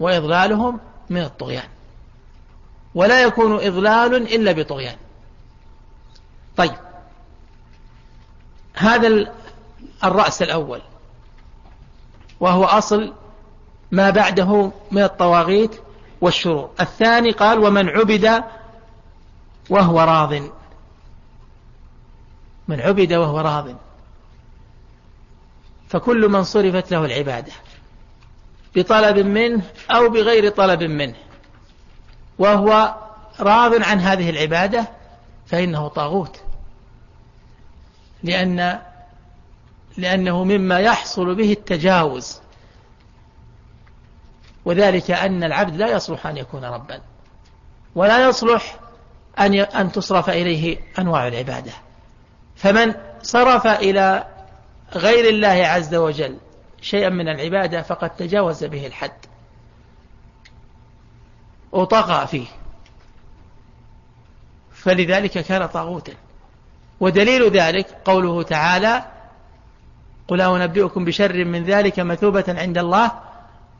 وإضلالهم 0.00 0.80
من 1.10 1.20
الطغيان. 1.20 1.68
ولا 2.94 3.22
يكون 3.22 3.54
إضلال 3.54 4.14
إلا 4.14 4.52
بطغيان. 4.52 4.96
طيب. 6.56 6.76
هذا 8.74 9.32
الرأس 10.04 10.42
الأول. 10.42 10.80
وهو 12.40 12.64
أصل 12.64 13.14
ما 13.92 14.10
بعده 14.10 14.72
من 14.90 15.02
الطواغيت 15.02 15.80
والشرور 16.20 16.70
الثاني 16.80 17.30
قال 17.30 17.58
ومن 17.58 17.88
عبد 17.88 18.44
وهو 19.70 20.00
راض. 20.00 20.32
من 22.68 22.80
عبد 22.80 23.12
وهو 23.12 23.40
راض. 23.40 23.68
فكل 25.88 26.28
من 26.28 26.44
صرفت 26.44 26.90
له 26.90 27.04
العبادة. 27.04 27.52
بطلب 28.76 29.18
منه 29.18 29.62
أو 29.90 30.08
بغير 30.08 30.48
طلب 30.48 30.82
منه. 30.82 31.14
وهو 32.38 32.94
راض 33.40 33.82
عن 33.82 34.00
هذه 34.00 34.30
العبادة 34.30 34.88
فإنه 35.46 35.88
طاغوت. 35.88 36.40
لأن 38.22 38.80
لأنه 39.96 40.44
مما 40.44 40.78
يحصل 40.78 41.34
به 41.34 41.52
التجاوز. 41.52 42.40
وذلك 44.64 45.10
أن 45.10 45.44
العبد 45.44 45.76
لا 45.76 45.88
يصلح 45.88 46.26
أن 46.26 46.36
يكون 46.36 46.64
ربا 46.64 47.00
ولا 47.94 48.28
يصلح 48.28 48.76
أن 49.38 49.54
أن 49.54 49.92
تصرف 49.92 50.30
إليه 50.30 50.78
أنواع 50.98 51.28
العبادة. 51.28 51.72
فمن 52.56 52.94
صرف 53.22 53.66
إلى 53.66 54.26
غير 54.94 55.28
الله 55.28 55.48
عز 55.48 55.94
وجل 55.94 56.38
شيئا 56.84 57.08
من 57.08 57.28
العبادة 57.28 57.82
فقد 57.82 58.10
تجاوز 58.10 58.64
به 58.64 58.86
الحد. 58.86 59.12
وطغى 61.72 62.26
فيه. 62.26 62.46
فلذلك 64.72 65.30
كان 65.30 65.66
طاغوتا. 65.66 66.12
ودليل 67.00 67.50
ذلك 67.50 67.86
قوله 68.04 68.42
تعالى 68.42 69.04
قل 70.28 70.40
أنبئكم 70.40 71.04
بشر 71.04 71.44
من 71.44 71.64
ذلك 71.64 72.00
مثوبة 72.00 72.44
عند 72.48 72.78
الله 72.78 73.12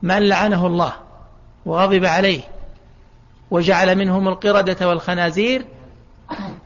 من 0.02 0.28
لعنه 0.28 0.66
الله 0.66 0.92
وغضب 1.66 2.04
عليه 2.04 2.42
وجعل 3.50 3.96
منهم 3.96 4.28
القردة 4.28 4.88
والخنازير 4.88 5.64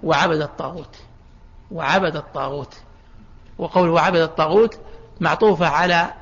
وعبد 0.03 0.41
الطاغوت. 0.41 0.97
وعبد 1.71 2.17
الطاغوت. 2.17 2.75
وقول 3.59 3.89
وعبد 3.89 4.21
الطاغوت 4.21 4.79
معطوفة 5.21 5.67
على 5.67 6.13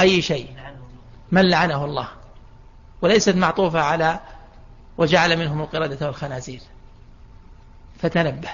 أي 0.00 0.22
شيء 0.22 0.56
من 1.32 1.50
لعنه 1.50 1.84
الله 1.84 2.08
وليست 3.02 3.34
معطوفة 3.34 3.80
على 3.80 4.20
وجعل 4.98 5.36
منهم 5.36 5.60
القردة 5.60 6.06
والخنازير. 6.06 6.60
فتنبه. 7.98 8.50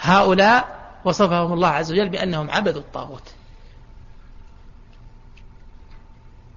هؤلاء 0.00 0.76
وصفهم 1.04 1.52
الله 1.52 1.68
عز 1.68 1.92
وجل 1.92 2.08
بأنهم 2.08 2.50
عبدوا 2.50 2.80
الطاغوت. 2.80 3.34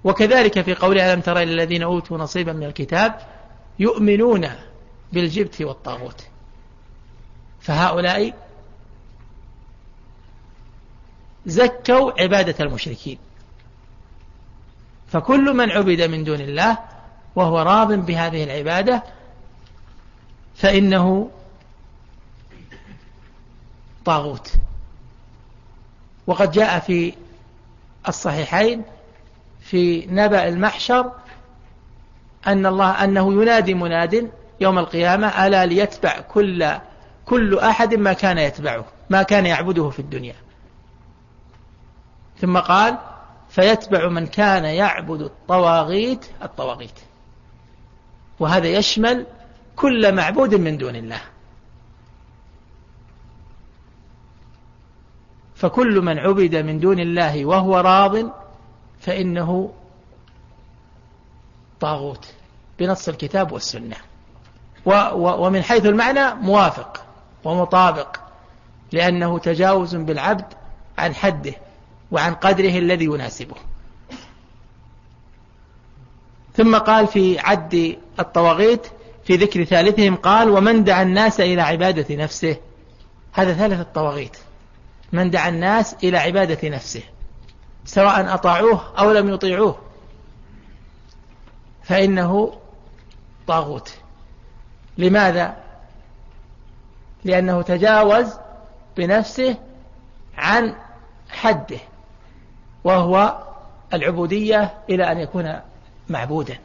وكذلك 0.04 0.60
في 0.60 0.74
قوله 0.74 1.12
ألم 1.12 1.20
ترى 1.20 1.42
الذين 1.42 1.82
أوتوا 1.82 2.18
نصيبا 2.18 2.52
من 2.52 2.64
الكتاب 2.64 3.20
يؤمنون 3.78 4.48
بالجبت 5.12 5.62
والطاغوت. 5.62 6.26
فهؤلاء 7.60 8.34
زكوا 11.46 12.22
عبادة 12.22 12.64
المشركين. 12.64 13.18
فكل 15.08 15.56
من 15.56 15.70
عبد 15.70 16.02
من 16.02 16.24
دون 16.24 16.40
الله 16.40 16.78
وهو 17.36 17.62
راض 17.62 17.92
بهذه 17.92 18.44
العبادة 18.44 19.02
فإنه 20.54 21.30
طاغوت. 24.04 24.52
وقد 26.26 26.50
جاء 26.50 26.78
في 26.78 27.14
الصحيحين 28.08 28.82
في 29.60 30.06
نبأ 30.06 30.48
المحشر 30.48 31.12
أن 32.46 32.66
الله 32.66 33.04
أنه 33.04 33.42
ينادي 33.42 33.74
مناد 33.74 34.30
يوم 34.60 34.78
القيامة 34.78 35.46
ألا 35.46 35.66
ليتبع 35.66 36.20
كل 36.20 36.68
كل 37.26 37.58
أحد 37.58 37.94
ما 37.94 38.12
كان 38.12 38.38
يتبعه 38.38 38.84
ما 39.10 39.22
كان 39.22 39.46
يعبده 39.46 39.90
في 39.90 39.98
الدنيا. 39.98 40.34
ثم 42.40 42.58
قال 42.58 42.98
فيتبع 43.48 44.08
من 44.08 44.26
كان 44.26 44.64
يعبد 44.64 45.20
الطواغيت 45.20 46.26
الطواغيت. 46.42 47.00
وهذا 48.40 48.68
يشمل 48.68 49.26
كل 49.76 50.14
معبود 50.14 50.54
من 50.54 50.78
دون 50.78 50.96
الله. 50.96 51.20
فكل 55.54 56.00
من 56.00 56.18
عبد 56.18 56.56
من 56.56 56.80
دون 56.80 57.00
الله 57.00 57.44
وهو 57.44 57.80
راض 57.80 58.16
فإنه 59.00 59.72
طاغوت 61.80 62.34
بنص 62.78 63.08
الكتاب 63.08 63.52
والسنة. 63.52 63.96
ومن 65.14 65.62
حيث 65.62 65.86
المعنى 65.86 66.34
موافق 66.34 67.04
ومطابق 67.44 68.16
لأنه 68.92 69.38
تجاوز 69.38 69.96
بالعبد 69.96 70.44
عن 70.98 71.14
حده. 71.14 71.54
وعن 72.10 72.34
قدره 72.34 72.78
الذي 72.78 73.04
يناسبه. 73.04 73.56
ثم 76.56 76.78
قال 76.78 77.06
في 77.06 77.38
عد 77.38 77.98
الطواغيت 78.20 78.86
في 79.24 79.36
ذكر 79.36 79.64
ثالثهم 79.64 80.16
قال 80.16 80.50
ومن 80.50 80.84
دعا 80.84 81.02
الناس 81.02 81.40
إلى 81.40 81.62
عبادة 81.62 82.16
نفسه؟ 82.16 82.56
هذا 83.32 83.54
ثالث 83.54 83.80
الطواغيت. 83.80 84.36
من 85.12 85.30
دعا 85.30 85.48
الناس 85.48 85.96
إلى 86.04 86.18
عبادة 86.18 86.68
نفسه 86.68 87.02
سواء 87.84 88.34
أطاعوه 88.34 88.98
أو 88.98 89.12
لم 89.12 89.28
يطيعوه 89.28 89.78
فإنه 91.82 92.58
طاغوت. 93.46 93.94
لماذا؟ 94.98 95.56
لأنه 97.24 97.62
تجاوز 97.62 98.34
بنفسه 98.96 99.56
عن 100.36 100.74
حده. 101.28 101.78
وهو 102.84 103.38
العبودية 103.94 104.74
إلى 104.90 105.12
أن 105.12 105.18
يكون 105.18 105.60
معبودا. 106.08 106.58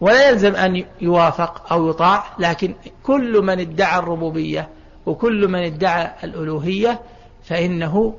ولا 0.00 0.28
يلزم 0.28 0.56
أن 0.56 0.84
يوافق 1.00 1.72
أو 1.72 1.90
يطاع 1.90 2.24
لكن 2.38 2.74
كل 3.02 3.42
من 3.42 3.60
ادعى 3.60 3.98
الربوبية 3.98 4.68
وكل 5.06 5.48
من 5.48 5.64
ادعى 5.64 6.10
الألوهية 6.24 7.00
فإنه 7.44 8.18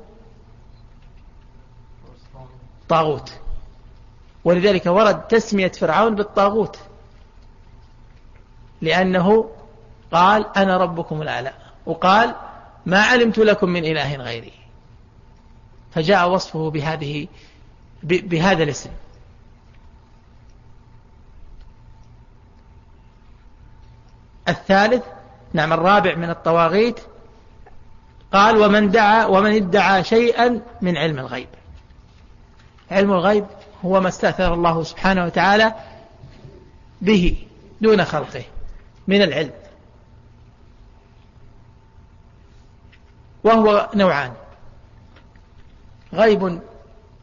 طاغوت. 2.88 3.32
ولذلك 4.44 4.86
ورد 4.86 5.20
تسمية 5.28 5.72
فرعون 5.72 6.14
بالطاغوت 6.14 6.78
لأنه 8.80 9.50
قال 10.12 10.46
أنا 10.56 10.76
ربكم 10.76 11.22
الأعلى 11.22 11.52
وقال 11.86 12.34
ما 12.86 13.02
علمت 13.02 13.38
لكم 13.38 13.68
من 13.68 13.84
إله 13.84 14.16
غيري. 14.16 14.59
فجاء 15.94 16.30
وصفه 16.30 16.70
بهذه 16.70 17.28
بهذا 18.02 18.62
الاسم. 18.62 18.90
الثالث 24.48 25.02
نعم 25.52 25.72
الرابع 25.72 26.14
من 26.14 26.30
الطواغيت 26.30 27.00
قال 28.32 28.56
ومن 28.56 28.90
دعا 28.90 29.26
ومن 29.26 29.56
ادعى 29.56 30.04
شيئا 30.04 30.60
من 30.80 30.96
علم 30.96 31.18
الغيب. 31.18 31.48
علم 32.90 33.12
الغيب 33.12 33.46
هو 33.84 34.00
ما 34.00 34.08
استأثر 34.08 34.54
الله 34.54 34.82
سبحانه 34.82 35.24
وتعالى 35.24 35.74
به 37.00 37.46
دون 37.80 38.04
خلقه 38.04 38.44
من 39.08 39.22
العلم. 39.22 39.52
وهو 43.44 43.90
نوعان. 43.94 44.32
غيب 46.12 46.60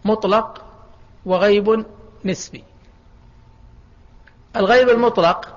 مطلق 0.05 0.65
وغيب 1.25 1.85
نسبي. 2.25 2.63
الغيب 4.55 4.89
المطلق 4.89 5.55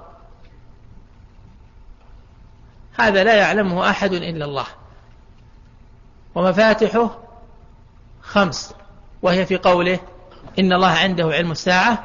هذا 2.99 3.25
لا 3.25 3.35
يعلمه 3.35 3.91
أحد 3.91 4.13
إلا 4.13 4.45
الله. 4.45 4.67
ومفاتحه 6.35 7.19
خمس 8.23 8.75
وهي 9.23 9.47
في 9.47 9.57
قوله 9.57 9.99
إن 10.59 10.73
الله 10.73 10.89
عنده 10.89 11.25
علم 11.25 11.51
الساعة 11.51 12.05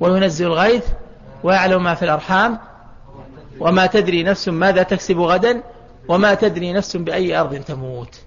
وينزل 0.00 0.46
الغيث 0.46 0.86
ويعلم 1.42 1.84
ما 1.84 1.94
في 1.94 2.04
الأرحام 2.04 2.58
وما 3.60 3.86
تدري 3.86 4.22
نفس 4.22 4.48
ماذا 4.48 4.82
تكسب 4.82 5.18
غدا 5.18 5.62
وما 6.08 6.34
تدري 6.34 6.72
نفس 6.72 6.96
بأي 6.96 7.40
أرض 7.40 7.54
تموت. 7.54 8.20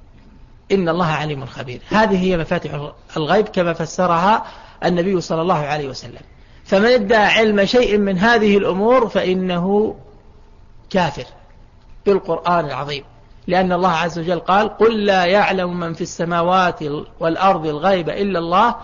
إن 0.72 0.90
الله 0.90 1.06
عليم 1.06 1.46
خبير. 1.46 1.82
هذه 1.90 2.24
هي 2.24 2.38
مفاتح 2.38 2.92
الغيب 3.18 3.48
كما 3.48 3.74
فسرها 3.74 4.46
النبي 4.86 5.22
صلى 5.22 5.42
الله 5.42 5.58
عليه 5.58 5.90
وسلم. 5.90 6.22
فمن 6.66 6.86
ادعى 6.86 7.26
علم 7.26 7.66
شيء 7.66 7.98
من 7.98 8.18
هذه 8.18 8.58
الأمور 8.58 9.10
فإنه 9.10 9.96
كافر 10.90 11.26
بالقرآن 12.06 12.66
العظيم. 12.66 13.04
لأن 13.48 13.72
الله 13.72 13.92
عز 13.92 14.20
وجل 14.20 14.40
قال 14.40 14.78
قل 14.78 15.06
لا 15.06 15.26
يعلم 15.26 15.80
من 15.80 15.94
في 15.94 16.02
السماوات 16.02 16.80
والأرض 17.20 17.66
الغيب 17.66 18.10
إلا 18.10 18.40
الله 18.40 18.76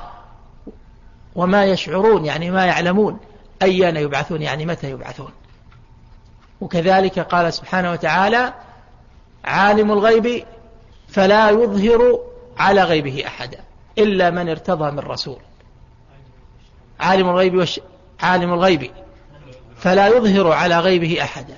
وما 1.35 1.65
يشعرون 1.65 2.25
يعني 2.25 2.51
ما 2.51 2.65
يعلمون. 2.65 3.19
أيان 3.61 3.97
يبعثون؟ 3.97 4.41
يعني 4.41 4.65
متى 4.65 4.91
يبعثون؟ 4.91 5.31
وكذلك 6.61 7.19
قال 7.19 7.53
سبحانه 7.53 7.91
وتعالى 7.91 8.53
عالم 9.45 9.91
الغيب 9.91 10.45
فلا 11.07 11.49
يظهر 11.49 12.19
على 12.57 12.83
غيبه 12.83 13.23
أحدا 13.27 13.59
إلا 13.97 14.29
من 14.29 14.49
ارتضى 14.49 14.91
من 14.91 14.99
رسول. 14.99 15.39
عالم 16.99 17.29
الغيب 17.29 17.55
وش 17.55 17.79
عالم 18.19 18.53
الغيب. 18.53 18.91
فلا 19.77 20.07
يظهر 20.07 20.51
على 20.51 20.79
غيبه 20.79 21.21
أحدا 21.21 21.57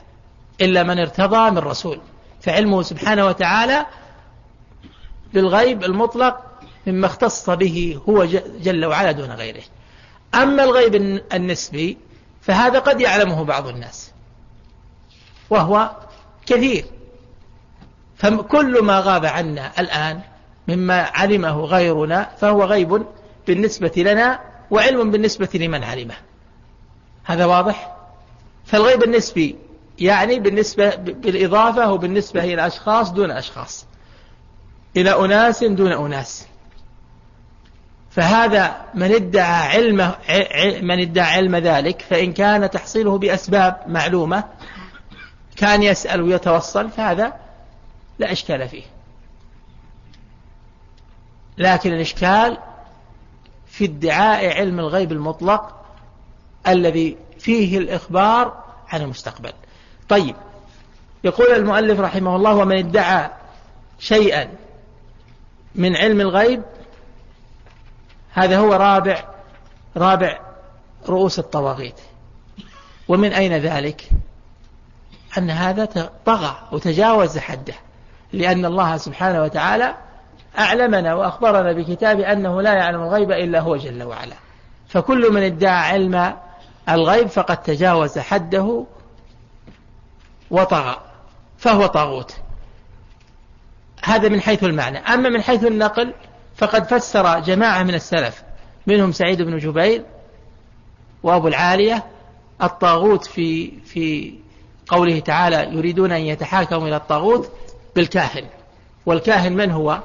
إلا 0.61 0.83
من 0.83 0.99
ارتضى 0.99 1.51
من 1.51 1.57
رسول. 1.57 2.01
فعلمه 2.41 2.81
سبحانه 2.81 3.25
وتعالى 3.25 3.85
بالغيب 5.33 5.83
المطلق 5.83 6.41
مما 6.87 7.05
اختص 7.05 7.49
به 7.49 7.99
هو 8.09 8.25
جل 8.59 8.85
وعلا 8.85 9.11
دون 9.11 9.31
غيره. 9.31 9.63
أما 10.35 10.63
الغيب 10.63 10.95
النسبي 11.33 11.97
فهذا 12.41 12.79
قد 12.79 13.01
يعلمه 13.01 13.43
بعض 13.43 13.67
الناس 13.67 14.11
وهو 15.49 15.91
كثير. 16.45 16.85
فكل 18.19 18.83
ما 18.83 18.99
غاب 18.99 19.25
عنا 19.25 19.71
الآن 19.79 20.21
مما 20.67 21.01
علمه 21.01 21.59
غيرنا 21.59 22.29
فهو 22.37 22.63
غيب 22.63 23.05
بالنسبة 23.47 23.91
لنا 23.97 24.39
وعلم 24.71 25.11
بالنسبة 25.11 25.49
لمن 25.53 25.83
علمه. 25.83 26.15
هذا 27.23 27.45
واضح؟ 27.45 27.95
فالغيب 28.65 29.03
النسبي 29.03 29.55
يعني 29.99 30.39
بالنسبة 30.39 30.95
بالإضافة 30.95 31.91
وبالنسبة 31.91 32.43
إلى 32.43 32.67
أشخاص 32.67 33.11
دون 33.11 33.31
أشخاص. 33.31 33.85
إلى 34.97 35.25
أناس 35.25 35.63
دون 35.63 35.91
أناس. 35.91 36.47
فهذا 38.11 38.85
من 38.93 39.11
ادعى 39.11 39.67
علم 39.67 39.97
من 40.81 40.99
ادعى 40.99 41.35
علم 41.35 41.55
ذلك 41.55 42.01
فإن 42.01 42.33
كان 42.33 42.69
تحصيله 42.69 43.17
بأسباب 43.17 43.77
معلومة 43.87 44.43
كان 45.55 45.83
يسأل 45.83 46.21
ويتوصل 46.21 46.89
فهذا 46.89 47.33
لا 48.19 48.31
إشكال 48.31 48.69
فيه. 48.69 48.83
لكن 51.57 51.93
الإشكال 51.93 52.57
في 53.67 53.85
ادعاء 53.85 54.57
علم 54.57 54.79
الغيب 54.79 55.11
المطلق 55.11 55.75
الذي 56.67 57.17
فيه 57.39 57.77
الإخبار 57.77 58.63
عن 58.87 59.01
المستقبل. 59.01 59.53
طيب 60.09 60.35
يقول 61.23 61.47
المؤلف 61.47 61.99
رحمه 61.99 62.35
الله 62.35 62.55
ومن 62.55 62.77
ادعى 62.77 63.29
شيئا 63.99 64.49
من 65.75 65.95
علم 65.95 66.21
الغيب 66.21 66.63
هذا 68.31 68.57
هو 68.57 68.73
رابع 68.73 69.23
رابع 69.97 70.39
رؤوس 71.07 71.39
الطواغيت. 71.39 71.99
ومن 73.07 73.33
أين 73.33 73.53
ذلك؟ 73.53 74.09
أن 75.37 75.49
هذا 75.49 76.11
طغى 76.25 76.67
وتجاوز 76.71 77.37
حده. 77.37 77.73
لأن 78.33 78.65
الله 78.65 78.97
سبحانه 78.97 79.43
وتعالى 79.43 79.95
أعلمنا 80.57 81.13
وأخبرنا 81.13 81.73
بكتاب 81.73 82.19
أنه 82.19 82.61
لا 82.61 82.73
يعلم 82.73 83.01
الغيب 83.01 83.31
إلا 83.31 83.59
هو 83.59 83.77
جل 83.77 84.03
وعلا. 84.03 84.35
فكل 84.87 85.33
من 85.33 85.43
ادعى 85.43 85.91
علم 85.91 86.33
الغيب 86.89 87.27
فقد 87.27 87.57
تجاوز 87.57 88.19
حده 88.19 88.85
وطغى 90.51 90.97
فهو 91.57 91.85
طاغوت. 91.85 92.35
هذا 94.03 94.29
من 94.29 94.41
حيث 94.41 94.63
المعنى. 94.63 94.97
أما 94.97 95.29
من 95.29 95.41
حيث 95.41 95.65
النقل 95.65 96.13
فقد 96.55 96.83
فسر 96.83 97.39
جماعة 97.39 97.83
من 97.83 97.93
السلف 97.93 98.43
منهم 98.87 99.11
سعيد 99.11 99.41
بن 99.41 99.57
جبير 99.57 100.05
وأبو 101.23 101.47
العالية 101.47 102.05
الطاغوت 102.63 103.25
في 103.25 103.71
في 103.81 104.33
قوله 104.87 105.19
تعالى 105.19 105.77
يريدون 105.77 106.11
أن 106.11 106.21
يتحاكموا 106.21 106.87
إلى 106.87 106.95
الطاغوت 106.95 107.51
بالكاهن. 107.95 108.45
والكاهن 109.05 109.53
من 109.53 109.71
هو؟ 109.71 109.99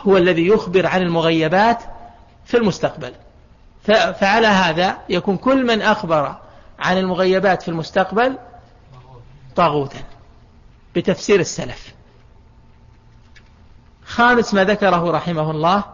هو 0.00 0.16
الذي 0.16 0.46
يخبر 0.46 0.86
عن 0.86 1.02
المغيبات 1.02 1.82
في 2.44 2.56
المستقبل. 2.56 3.12
فعلى 4.20 4.46
هذا 4.46 4.98
يكون 5.08 5.36
كل 5.36 5.66
من 5.66 5.82
أخبر 5.82 6.36
عن 6.78 6.98
المغيبات 6.98 7.62
في 7.62 7.68
المستقبل 7.68 8.38
طاغوتا 9.56 9.98
بتفسير 10.96 11.40
السلف. 11.40 11.94
خامس 14.04 14.54
ما 14.54 14.64
ذكره 14.64 15.10
رحمه 15.10 15.50
الله 15.50 15.84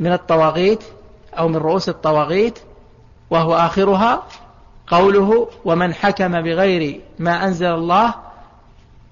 من 0.00 0.12
الطواغيت 0.12 0.84
أو 1.38 1.48
من 1.48 1.56
رؤوس 1.56 1.88
الطواغيت 1.88 2.58
وهو 3.30 3.54
آخرها 3.54 4.22
قوله 4.86 5.48
ومن 5.64 5.94
حكم 5.94 6.42
بغير 6.42 7.00
ما 7.18 7.44
أنزل 7.44 7.66
الله 7.66 8.14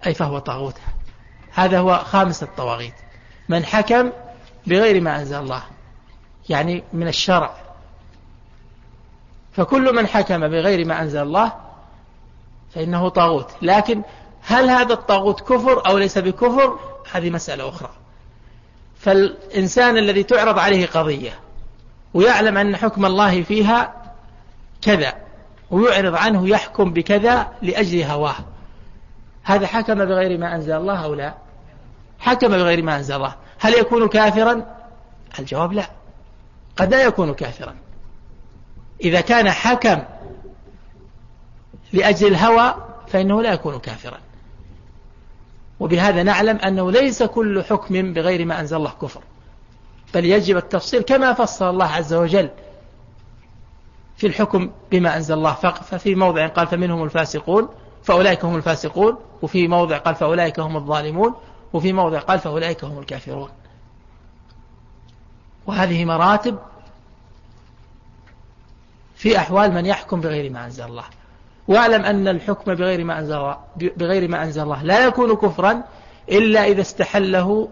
أي 0.07 0.15
فهو 0.15 0.39
طاغوت. 0.39 0.75
هذا 1.53 1.79
هو 1.79 1.99
خامس 2.05 2.43
الطواغيت. 2.43 2.95
من 3.49 3.65
حكم 3.65 4.13
بغير 4.67 5.01
ما 5.01 5.21
أنزل 5.21 5.37
الله 5.37 5.63
يعني 6.49 6.85
من 6.93 7.09
الشرع. 7.09 7.55
فكل 9.53 9.95
من 9.95 10.07
حكم 10.07 10.49
بغير 10.49 10.87
ما 10.87 11.03
أنزل 11.03 11.23
الله 11.23 11.53
فإنه 12.75 13.09
طاغوت. 13.09 13.51
لكن 13.63 14.03
هل 14.43 14.71
هذا 14.71 14.93
الطاغوت 14.93 15.41
كفر 15.41 15.87
أو 15.87 15.99
ليس 15.99 16.19
بكفر؟ 16.19 16.79
هذه 17.13 17.31
مسألة 17.31 17.69
أخرى. 17.69 17.91
فالإنسان 18.99 19.99
الذي 19.99 20.23
تعرض 20.23 20.59
عليه 20.59 20.87
قضية 20.87 21.39
ويعلم 22.15 22.59
أن 22.59 22.77
حكم 22.77 23.07
الله 23.07 23.43
فيها 23.43 24.13
كذا 24.83 25.15
ويعرض 25.71 26.15
عنه 26.15 26.49
يحكم 26.49 26.93
بكذا 26.93 27.49
لأجل 27.63 28.03
هواه. 28.03 28.37
هذا 29.47 29.67
حكم 29.67 29.95
بغير 29.95 30.39
ما 30.39 30.55
أنزل 30.55 30.73
الله 30.73 31.05
أو 31.05 31.15
لا؟ 31.15 31.35
حكم 32.19 32.49
بغير 32.49 32.83
ما 32.83 32.97
أنزل 32.97 33.15
الله. 33.17 33.35
هل 33.59 33.75
يكون 33.75 34.09
كافرا؟ 34.09 34.67
الجواب 35.39 35.73
لا. 35.73 35.91
قد 36.77 36.95
لا 36.95 37.03
يكون 37.03 37.35
كافرا. 37.35 37.75
إذا 39.05 39.21
كان 39.21 39.51
حكم 39.51 40.03
لأجل 41.93 42.27
الهوى 42.27 42.75
فإنه 43.09 43.43
لا 43.43 43.53
يكون 43.53 43.79
كافرا. 43.79 44.19
وبهذا 45.81 46.23
نعلم 46.23 46.57
أنه 46.57 46.91
ليس 46.91 47.23
كل 47.23 47.65
حكم 47.65 48.13
بغير 48.13 48.45
ما 48.45 48.61
أنزل 48.61 48.77
الله 48.77 48.93
كفر. 49.03 49.21
بل 50.15 50.25
يجب 50.25 50.57
التفصيل 50.57 51.03
كما 51.03 51.33
فصل 51.33 51.71
الله 51.71 51.87
عز 51.87 52.15
وجل 52.15 52.51
في 54.17 54.27
الحكم 54.27 54.71
بما 54.91 55.17
أنزل 55.17 55.35
الله. 55.35 55.55
ففي 55.55 56.15
موضع 56.15 56.47
قال 56.47 56.67
فمنهم 56.67 57.05
الفاسقون 57.05 57.69
فأولئك 58.03 58.45
هم 58.45 58.57
الفاسقون. 58.57 59.17
وفي 59.43 59.69
موضع 59.69 59.99
قال 59.99 60.15
فأولئك 60.15 60.61
هم 60.61 60.77
الظالمون 60.77 61.35
وفي 61.73 61.93
موضع 61.93 62.19
قال 62.19 62.39
فأولئك 62.39 62.85
هم 62.85 62.99
الكافرون. 62.99 63.49
وهذه 65.67 66.05
مراتب 66.05 66.59
في 69.17 69.39
أحوال 69.39 69.73
من 69.73 69.87
يحكم 69.87 70.21
بغير 70.21 70.53
ما 70.53 70.65
أنزل 70.65 70.85
الله. 70.85 71.05
واعلم 71.69 72.05
أن 72.05 72.29
الحكم 72.29 72.75
بغير 72.75 73.05
ما 73.05 73.19
أنزل 73.19 73.37
الله, 73.37 73.59
بغير 73.77 74.29
ما 74.29 74.43
أنزل 74.43 74.63
الله 74.63 74.83
لا 74.83 75.07
يكون 75.07 75.37
كفرا 75.37 75.83
إلا 76.29 76.65
إذا 76.65 76.81
استحله 76.81 77.69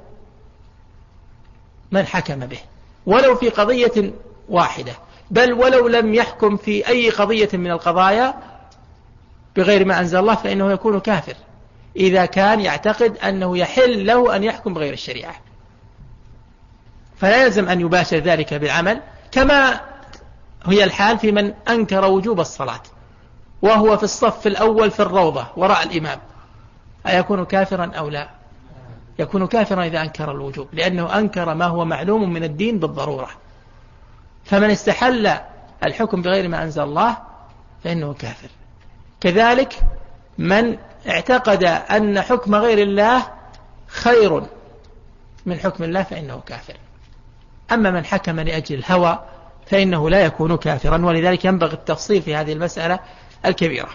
من 1.92 2.06
حكم 2.06 2.38
به 2.38 2.58
ولو 3.06 3.34
في 3.34 3.48
قضية 3.48 4.12
واحدة 4.48 4.92
بل 5.30 5.52
ولو 5.52 5.88
لم 5.88 6.14
يحكم 6.14 6.56
في 6.56 6.88
أي 6.88 7.10
قضية 7.10 7.48
من 7.52 7.70
القضايا 7.70 8.34
بغير 9.56 9.84
ما 9.84 10.00
أنزل 10.00 10.18
الله 10.18 10.34
فإنه 10.34 10.72
يكون 10.72 11.00
كافر. 11.00 11.34
إذا 11.96 12.26
كان 12.26 12.60
يعتقد 12.60 13.16
أنه 13.18 13.58
يحل 13.58 14.06
له 14.06 14.36
أن 14.36 14.44
يحكم 14.44 14.74
بغير 14.74 14.92
الشريعة. 14.92 15.34
فلا 17.16 17.44
يلزم 17.44 17.68
أن 17.68 17.80
يباشر 17.80 18.16
ذلك 18.16 18.54
بالعمل 18.54 19.00
كما 19.32 19.80
هي 20.64 20.84
الحال 20.84 21.18
في 21.18 21.32
من 21.32 21.54
أنكر 21.68 22.04
وجوب 22.04 22.40
الصلاة 22.40 22.82
وهو 23.62 23.96
في 23.96 24.02
الصف 24.02 24.46
الأول 24.46 24.90
في 24.90 25.00
الروضة 25.00 25.46
وراء 25.56 25.82
الإمام. 25.82 26.18
أيكون 27.06 27.44
كافرا 27.44 27.92
أو 27.98 28.08
لا؟ 28.08 28.28
يكون 29.18 29.46
كافرا 29.46 29.84
إذا 29.84 30.02
أنكر 30.02 30.30
الوجوب 30.30 30.68
لأنه 30.72 31.18
أنكر 31.18 31.54
ما 31.54 31.64
هو 31.64 31.84
معلوم 31.84 32.32
من 32.32 32.44
الدين 32.44 32.78
بالضرورة. 32.78 33.30
فمن 34.44 34.70
استحل 34.70 35.32
الحكم 35.84 36.22
بغير 36.22 36.48
ما 36.48 36.62
أنزل 36.62 36.82
الله 36.82 37.16
فإنه 37.84 38.14
كافر. 38.14 38.48
كذلك 39.20 39.80
من 40.38 40.78
اعتقد 41.08 41.64
أن 41.64 42.20
حكم 42.20 42.54
غير 42.54 42.78
الله 42.78 43.26
خير 43.86 44.42
من 45.46 45.58
حكم 45.58 45.84
الله 45.84 46.02
فإنه 46.02 46.40
كافر. 46.46 46.76
أما 47.72 47.90
من 47.90 48.04
حكم 48.04 48.40
لأجل 48.40 48.78
الهوى 48.78 49.24
فإنه 49.66 50.10
لا 50.10 50.24
يكون 50.24 50.56
كافرا 50.56 51.06
ولذلك 51.06 51.44
ينبغي 51.44 51.72
التفصيل 51.72 52.22
في 52.22 52.34
هذه 52.34 52.52
المسألة 52.52 52.98
الكبيرة. 53.46 53.90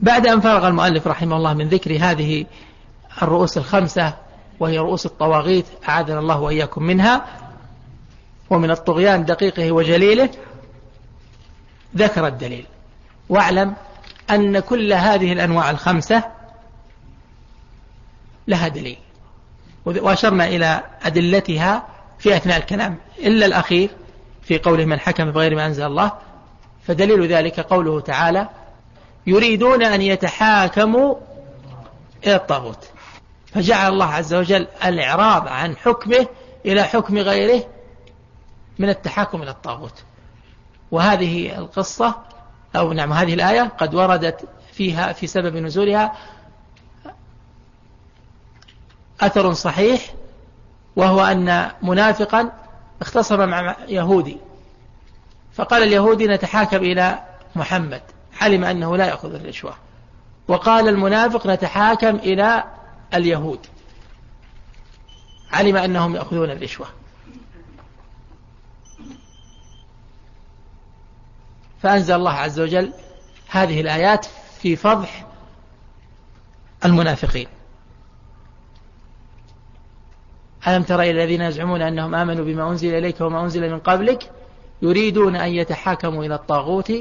بعد 0.00 0.26
أن 0.26 0.40
فرغ 0.40 0.68
المؤلف 0.68 1.06
رحمه 1.06 1.36
الله 1.36 1.54
من 1.54 1.68
ذكر 1.68 1.96
هذه 2.00 2.46
الرؤوس 3.22 3.58
الخمسة 3.58 4.14
وهي 4.60 4.78
رؤوس 4.78 5.06
الطواغيت 5.06 5.66
أعاذنا 5.88 6.18
الله 6.18 6.40
وإياكم 6.40 6.82
منها 6.82 7.26
ومن 8.50 8.70
الطغيان 8.70 9.24
دقيقه 9.24 9.72
وجليله 9.72 10.30
ذكر 11.96 12.26
الدليل. 12.26 12.66
واعلم 13.28 13.74
أن 14.30 14.58
كل 14.58 14.92
هذه 14.92 15.32
الأنواع 15.32 15.70
الخمسة 15.70 16.24
لها 18.48 18.68
دليل. 18.68 18.98
وأشرنا 19.84 20.46
إلى 20.46 20.82
أدلتها 21.02 21.86
في 22.18 22.36
أثناء 22.36 22.56
الكلام. 22.58 22.98
إلا 23.18 23.46
الأخير 23.46 23.90
في 24.42 24.58
قوله 24.58 24.84
من 24.84 25.00
حكم 25.00 25.30
بغير 25.30 25.54
ما 25.54 25.66
أنزل 25.66 25.86
الله 25.86 26.12
فدليل 26.86 27.26
ذلك 27.26 27.60
قوله 27.60 28.00
تعالى 28.00 28.48
يريدون 29.26 29.84
أن 29.84 30.02
يتحاكموا 30.02 31.14
إلى 32.26 32.34
الطاغوت 32.34 32.88
فجعل 33.46 33.92
الله 33.92 34.06
عز 34.06 34.34
وجل 34.34 34.66
الإعراض 34.84 35.48
عن 35.48 35.76
حكمه 35.76 36.26
إلى 36.66 36.82
حكم 36.82 37.18
غيره 37.18 37.64
من 38.78 38.88
التحاكم 38.88 39.42
إلى 39.42 39.50
الطاغوت. 39.50 40.04
وهذه 40.90 41.58
القصة 41.58 42.14
أو 42.76 42.92
نعم 42.92 43.12
هذه 43.12 43.34
الآية 43.34 43.72
قد 43.78 43.94
وردت 43.94 44.48
فيها 44.72 45.12
في 45.12 45.26
سبب 45.26 45.56
نزولها 45.56 46.12
أثر 49.20 49.52
صحيح 49.52 50.14
وهو 50.96 51.20
أن 51.20 51.70
منافقا 51.82 52.52
اختصم 53.00 53.48
مع 53.48 53.76
يهودي. 53.88 54.36
فقال 55.52 55.82
اليهودي 55.82 56.26
نتحاكم 56.26 56.76
إلى 56.76 57.18
محمد. 57.56 58.02
علم 58.40 58.64
أنه 58.64 58.96
لا 58.96 59.06
يأخذ 59.06 59.34
الرشوة. 59.34 59.74
وقال 60.48 60.88
المنافق 60.88 61.46
نتحاكم 61.46 62.16
إلى 62.16 62.64
اليهود. 63.14 63.66
علم 65.52 65.76
أنهم 65.76 66.16
يأخذون 66.16 66.50
الرشوة. 66.50 66.86
فأنزل 71.82 72.14
الله 72.14 72.32
عز 72.32 72.60
وجل 72.60 72.92
هذه 73.48 73.80
الآيات 73.80 74.26
في 74.60 74.76
فضح 74.76 75.26
المنافقين. 76.84 77.46
ألم 80.68 80.82
تر 80.82 81.00
إلى 81.00 81.10
الذين 81.10 81.40
يزعمون 81.40 81.82
أنهم 81.82 82.14
آمنوا 82.14 82.44
بما 82.44 82.70
أنزل 82.70 82.94
إليك 82.94 83.20
وما 83.20 83.40
أنزل 83.40 83.70
من 83.70 83.78
قبلك 83.78 84.30
يريدون 84.82 85.36
أن 85.36 85.50
يتحاكموا 85.50 86.24
إلى 86.24 86.34
الطاغوت 86.34 86.92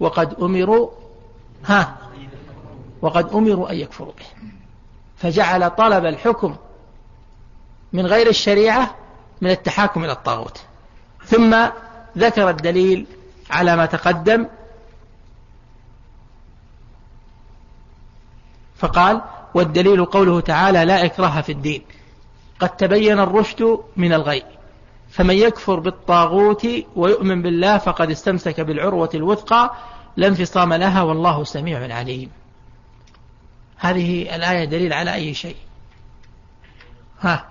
وقد 0.00 0.34
أمروا 0.42 0.90
ها 1.64 1.96
وقد 3.02 3.32
أمروا 3.34 3.70
أن 3.70 3.76
يكفروا 3.76 4.12
به. 4.12 4.48
فجعل 5.16 5.70
طلب 5.70 6.04
الحكم 6.04 6.56
من 7.92 8.06
غير 8.06 8.28
الشريعة 8.28 8.94
من 9.40 9.50
التحاكم 9.50 10.04
إلى 10.04 10.12
الطاغوت. 10.12 10.60
ثم 11.24 11.66
ذكر 12.18 12.50
الدليل 12.50 13.06
على 13.50 13.76
ما 13.76 13.86
تقدم. 13.86 14.46
فقال 18.76 19.20
والدليل 19.54 20.04
قوله 20.04 20.40
تعالى 20.40 20.84
لا 20.84 21.04
إكراه 21.04 21.40
في 21.40 21.52
الدين. 21.52 21.82
قد 22.60 22.76
تبين 22.76 23.20
الرشد 23.20 23.78
من 23.96 24.12
الغي. 24.12 24.42
فمن 25.10 25.34
يكفر 25.34 25.80
بالطاغوت 25.80 26.66
ويؤمن 26.96 27.42
بالله 27.42 27.78
فقد 27.78 28.10
استمسك 28.10 28.60
بالعروة 28.60 29.10
الوثقى 29.14 29.74
لا 30.16 30.26
انفصام 30.26 30.72
لها 30.72 31.02
والله 31.02 31.44
سميع 31.44 31.94
عليم 31.96 32.30
هذه 33.76 34.36
الآية 34.36 34.64
دليل 34.64 34.92
على 34.92 35.14
أي 35.14 35.34
شيء؟ 35.34 35.56
ها. 37.20 37.44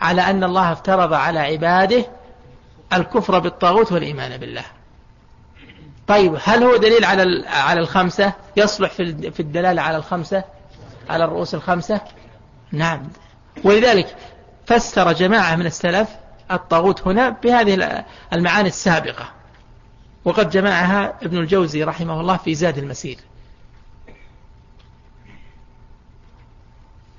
على 0.00 0.22
أن 0.22 0.44
الله 0.44 0.72
افترض 0.72 1.12
على 1.12 1.38
عباده 1.38 2.06
الكفر 2.92 3.38
بالطاغوت 3.38 3.92
والإيمان 3.92 4.36
بالله. 4.36 4.64
طيب 6.06 6.38
هل 6.44 6.62
هو 6.62 6.76
دليل 6.76 7.04
على 7.04 7.48
على 7.48 7.80
الخمسة؟ 7.80 8.32
يصلح 8.56 8.90
في 8.90 9.30
في 9.30 9.40
الدلالة 9.40 9.82
على 9.82 9.96
الخمسة؟ 9.96 10.44
على 11.10 11.24
الرؤوس 11.24 11.54
الخمسة؟ 11.54 12.00
نعم. 12.72 13.08
ولذلك 13.64 14.16
فسر 14.66 15.12
جماعة 15.12 15.56
من 15.56 15.66
السلف 15.66 16.08
الطاغوت 16.50 17.06
هنا 17.06 17.28
بهذه 17.30 18.04
المعاني 18.32 18.68
السابقة. 18.68 19.32
وقد 20.24 20.50
جمعها 20.50 21.14
ابن 21.22 21.38
الجوزي 21.38 21.84
رحمه 21.84 22.20
الله 22.20 22.36
في 22.36 22.54
زاد 22.54 22.78
المسير. 22.78 23.18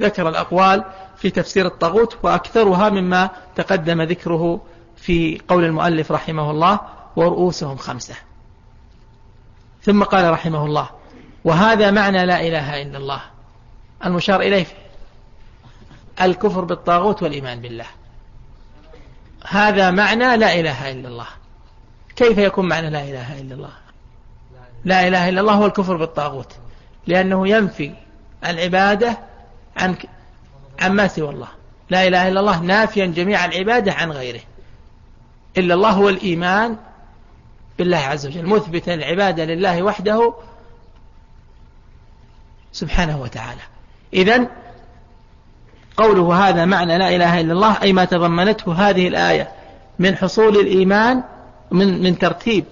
ذكر 0.02 0.30
الأقوال 0.30 0.84
في 1.18 1.30
تفسير 1.30 1.66
الطاغوت 1.66 2.18
وأكثرها 2.24 2.90
مما 2.90 3.30
تقدم 3.56 4.02
ذكره 4.02 4.62
في 5.06 5.42
قول 5.48 5.64
المؤلف 5.64 6.12
رحمه 6.12 6.52
الله 6.52 6.80
ورؤوسهم 7.16 7.78
خمسة. 7.78 8.16
ثم 9.84 10.04
قال 10.04 10.32
رحمه 10.32 10.66
الله 10.66 10.90
وهذا 11.44 11.92
معنى 11.92 12.26
لا 12.26 12.42
إله 12.42 12.82
إلا 12.82 12.98
الله. 12.98 13.22
المشار 14.06 14.42
إليه 14.42 14.66
الكفر 16.22 16.64
بالطاغوت 16.64 17.24
والإيمان 17.24 17.62
بالله. 17.62 17.86
هذا 19.48 19.92
معنى 19.92 20.38
لا 20.38 20.60
إله 20.60 20.92
إلا 20.92 21.08
الله. 21.08 21.28
كيف 22.16 22.38
يكون 22.38 22.68
معنى 22.68 22.90
لا 22.90 23.04
إله 23.04 23.42
إلا 23.42 23.56
الله؟ 23.56 23.74
لا 24.86 25.08
إله 25.08 25.30
إلا 25.30 25.42
الله 25.42 25.54
هو 25.54 25.66
الكفر 25.66 25.98
بالطاغوت 25.98 26.54
لأنه 27.08 27.48
ينفي 27.48 27.94
العبادة 28.46 29.18
عن 30.80 30.92
ما 30.92 31.08
سوى 31.08 31.30
الله. 31.30 31.50
لا 31.90 32.08
إله 32.08 32.28
إلا 32.28 32.40
الله 32.40 32.60
نافيا 32.60 33.06
جميع 33.06 33.46
العبادة 33.46 33.94
عن 33.94 34.12
غيره. 34.12 34.42
إلا 35.58 35.74
الله 35.74 35.90
هو 35.90 36.10
الإيمان 36.10 36.78
بالله 37.78 37.98
عز 37.98 38.26
وجل 38.28 38.46
مثبتا 38.46 38.94
العبادة 38.94 39.46
لله 39.46 39.84
وحده 39.84 40.34
سبحانه 42.72 43.22
وتعالى. 43.22 43.62
إذا 44.14 44.48
قوله 45.98 46.50
هذا 46.50 46.66
معنى 46.66 46.98
لا 46.98 47.16
إله 47.16 47.42
إلا 47.42 47.54
الله 47.54 47.82
أي 47.82 47.94
ما 47.94 48.06
تضمنته 48.06 48.74
هذه 48.74 49.08
الآية 49.08 49.52
من 50.00 50.16
حصول 50.16 50.58
الإيمان 50.58 51.24
من 51.72 52.04
من 52.04 52.18
ترتيب 52.18 52.66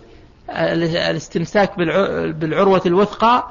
الاستمساك 0.49 1.77
بالعروة 1.77 2.81
الوثقى 2.85 3.47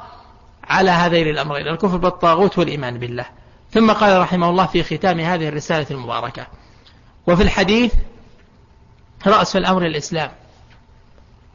على 0.65 0.91
هذين 0.91 1.29
الأمرين 1.29 1.69
الكفر 1.69 1.97
بالطاغوت 1.97 2.59
والإيمان 2.59 2.99
بالله. 2.99 3.27
ثم 3.71 3.93
قال 3.93 4.21
رحمه 4.21 4.51
الله 4.51 4.67
في 4.67 4.83
ختام 4.83 5.21
هذه 5.21 5.49
الرسالة 5.49 5.87
المباركة 5.91 6.47
وفي 7.27 7.43
الحديث 7.43 7.93
رأس 9.27 9.57
الأمر 9.57 9.87
الإسلام 9.87 10.31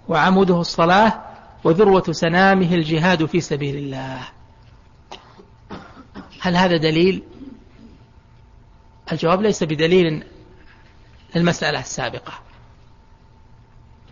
وعموده 0.08 0.62
الصلاة 0.62 1.24
وذروة 1.64 2.04
سنامه 2.12 2.76
الجهاد 2.76 3.26
في 3.26 3.42
سبيل 3.42 3.76
الله. 3.76 4.28
هل 6.42 6.56
هذا 6.56 6.78
دليل؟ 6.78 7.24
الجواب 9.12 9.42
ليس 9.42 9.64
بدليل 9.64 10.24
للمسألة 11.36 11.80
السابقة. 11.80 12.34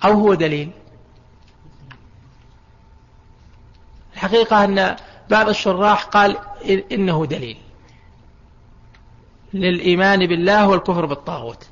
أو 0.05 0.11
هو 0.11 0.33
دليل؟ 0.33 0.71
الحقيقة 4.13 4.63
أن 4.63 4.95
بعض 5.29 5.49
الشراح 5.49 6.03
قال 6.03 6.37
إنه 6.91 7.25
دليل 7.25 7.57
للإيمان 9.53 10.27
بالله 10.27 10.67
والكفر 10.67 11.05
بالطاغوت. 11.05 11.67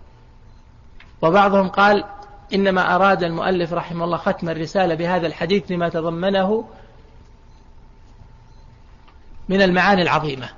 وبعضهم 1.23 1.69
قال 1.69 2.05
إنما 2.53 2.95
أراد 2.95 3.23
المؤلف 3.23 3.73
رحمه 3.73 4.05
الله 4.05 4.17
ختم 4.17 4.49
الرسالة 4.49 4.95
بهذا 4.95 5.27
الحديث 5.27 5.71
لما 5.71 5.89
تضمنه 5.89 6.69
من 9.49 9.61
المعاني 9.61 10.01
العظيمة 10.01 10.49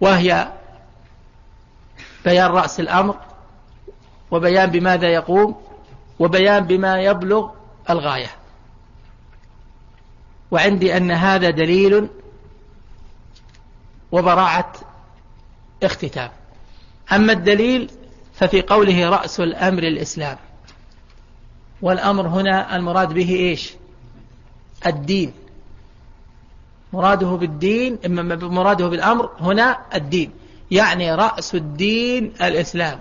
وهي 0.00 0.52
بيان 2.24 2.50
رأس 2.50 2.80
الأمر 2.80 3.16
وبيان 4.30 4.70
بماذا 4.70 5.08
يقوم 5.08 5.62
وبيان 6.18 6.64
بما 6.64 7.00
يبلغ 7.00 7.50
الغاية. 7.90 8.30
وعندي 10.50 10.96
أن 10.96 11.10
هذا 11.10 11.50
دليل 11.50 12.08
وبراعة 14.12 14.72
اختتام. 15.82 16.30
أما 17.12 17.32
الدليل 17.32 17.90
ففي 18.36 18.62
قوله 18.62 19.08
رأس 19.08 19.40
الأمر 19.40 19.82
الإسلام. 19.82 20.38
والأمر 21.82 22.26
هنا 22.26 22.76
المراد 22.76 23.12
به 23.12 23.30
إيش؟ 23.30 23.74
الدين. 24.86 25.32
مراده 26.92 27.26
بالدين 27.26 27.98
إما 28.06 28.22
مراده 28.36 28.88
بالأمر 28.88 29.30
هنا 29.40 29.78
الدين. 29.94 30.32
يعني 30.70 31.14
رأس 31.14 31.54
الدين 31.54 32.34
الإسلام. 32.42 33.00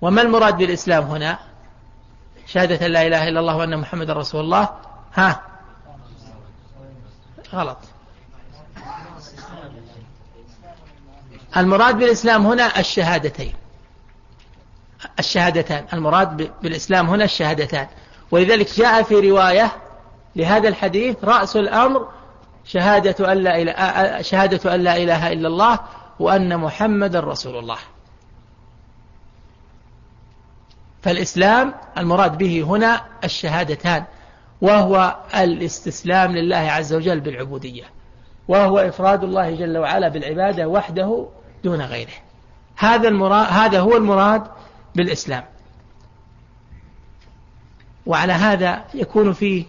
وما 0.00 0.22
المراد 0.22 0.56
بالإسلام 0.56 1.04
هنا؟ 1.04 1.38
شهادة 2.46 2.86
لا 2.86 3.06
إله 3.06 3.28
إلا 3.28 3.40
الله 3.40 3.56
وأن 3.56 3.78
محمد 3.78 4.10
رسول 4.10 4.40
الله. 4.40 4.68
ها؟ 5.14 5.42
غلط. 7.54 7.78
المراد 11.56 11.98
بالإسلام 11.98 12.46
هنا 12.46 12.80
الشهادتين. 12.80 13.52
الشهادتان. 15.18 15.84
المراد 15.92 16.50
بالإسلام 16.62 17.10
هنا 17.10 17.24
الشهادتان. 17.24 17.86
ولذلك 18.30 18.74
جاء 18.76 19.02
في 19.02 19.30
رواية 19.30 19.72
لهذا 20.36 20.68
الحديث 20.68 21.24
رأس 21.24 21.56
الأمر 21.56 22.08
شهادة 22.64 23.32
أن 23.32 23.38
لا 23.38 23.62
إله, 23.62 24.22
شهادة 24.22 24.74
أن 24.74 24.80
لا 24.80 24.96
إله 24.96 25.32
إلا 25.32 25.48
الله 25.48 25.78
وأن 26.20 26.56
محمد 26.56 27.16
رسول 27.16 27.58
الله. 27.58 27.78
فالإسلام 31.02 31.74
المراد 31.98 32.38
به 32.38 32.62
هنا 32.62 33.00
الشهادتان 33.24 34.04
وهو 34.60 35.16
الاستسلام 35.34 36.32
لله 36.32 36.56
عز 36.56 36.94
وجل 36.94 37.20
بالعبودية 37.20 37.84
وهو 38.48 38.78
إفراد 38.78 39.24
الله 39.24 39.54
جل 39.54 39.78
وعلا 39.78 40.08
بالعبادة 40.08 40.68
وحده 40.68 41.26
دون 41.64 41.82
غيره. 41.82 42.12
هذا 42.76 43.08
المراد 43.08 43.46
هذا 43.46 43.80
هو 43.80 43.96
المراد 43.96 44.42
بالإسلام. 44.98 45.44
وعلى 48.06 48.32
هذا 48.32 48.84
يكون 48.94 49.32
فيه 49.32 49.64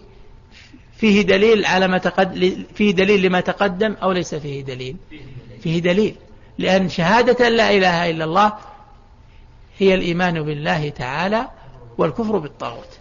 فيه 0.96 1.22
دليل 1.22 1.66
على 1.66 1.88
ما 1.88 1.98
تقدم 1.98 2.64
فيه 2.74 2.90
دليل 2.90 3.22
لما 3.22 3.40
تقدم 3.40 3.96
أو 4.02 4.12
ليس 4.12 4.34
فيه 4.34 4.64
دليل. 4.64 4.96
فيه 5.62 5.78
دليل. 5.78 6.16
لأن 6.58 6.88
شهادة 6.88 7.48
لا 7.48 7.70
إله 7.70 8.10
إلا 8.10 8.24
الله 8.24 8.52
هي 9.78 9.94
الإيمان 9.94 10.42
بالله 10.42 10.88
تعالى 10.88 11.48
والكفر 11.98 12.38
بالطاغوت. 12.38 12.98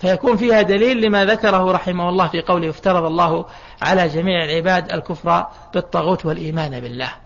فيكون 0.00 0.36
فيها 0.36 0.62
دليل 0.62 1.00
لما 1.00 1.24
ذكره 1.24 1.72
رحمه 1.72 2.08
الله 2.08 2.28
في 2.28 2.40
قوله 2.40 2.70
افترض 2.70 3.04
الله 3.04 3.46
على 3.82 4.08
جميع 4.08 4.44
العباد 4.44 4.92
الكفر 4.92 5.46
بالطاغوت 5.74 6.26
والإيمان 6.26 6.80
بالله. 6.80 7.23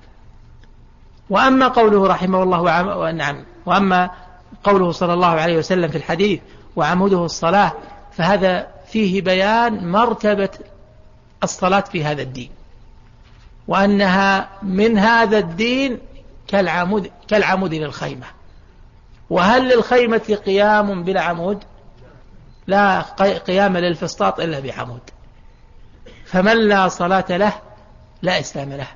وأما 1.30 1.68
قوله 1.68 2.06
رحمه 2.06 2.42
الله 2.42 3.10
نعم. 3.12 3.44
وأما 3.66 4.10
قوله 4.64 4.92
صلى 4.92 5.14
الله 5.14 5.26
عليه 5.26 5.58
وسلم 5.58 5.88
في 5.88 5.96
الحديث 5.98 6.40
وعموده 6.76 7.24
الصلاة 7.24 7.72
فهذا 8.12 8.66
فيه 8.92 9.22
بيان 9.22 9.92
مرتبة 9.92 10.50
الصلاة 11.42 11.80
في 11.80 12.04
هذا 12.04 12.22
الدين. 12.22 12.50
وأنها 13.68 14.48
من 14.62 14.98
هذا 14.98 15.38
الدين 15.38 15.98
كالعمود, 16.48 17.10
كالعمود 17.28 17.74
للخيمة. 17.74 18.26
وهل 19.30 19.68
للخيمة 19.68 20.38
قيام 20.46 21.02
بلا 21.04 21.20
عمود؟ 21.20 21.64
لا 22.66 23.00
قيام 23.46 23.76
للفسطاط 23.76 24.40
إلا 24.40 24.60
بعمود. 24.60 25.00
فمن 26.24 26.68
لا 26.68 26.88
صلاة 26.88 27.24
له 27.30 27.52
لا 28.22 28.40
إسلام 28.40 28.72
له. 28.72 28.88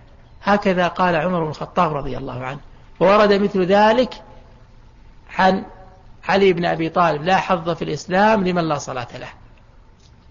هكذا 0.45 0.89
قال 0.89 1.17
عمر 1.17 1.45
بن 1.45 1.51
الخطاب 1.51 1.95
رضي 1.95 2.17
الله 2.17 2.45
عنه. 2.45 2.61
وورد 3.01 3.33
مثل 3.33 3.65
ذلك 3.65 4.23
عن 5.39 5.65
علي 6.29 6.53
بن 6.53 6.65
أبي 6.65 6.89
طالب 6.89 7.23
لا 7.23 7.37
حظ 7.37 7.71
في 7.71 7.83
الإسلام 7.83 8.45
لمن 8.45 8.69
لا 8.69 8.79
صلاة 8.79 9.09
له. 9.19 9.29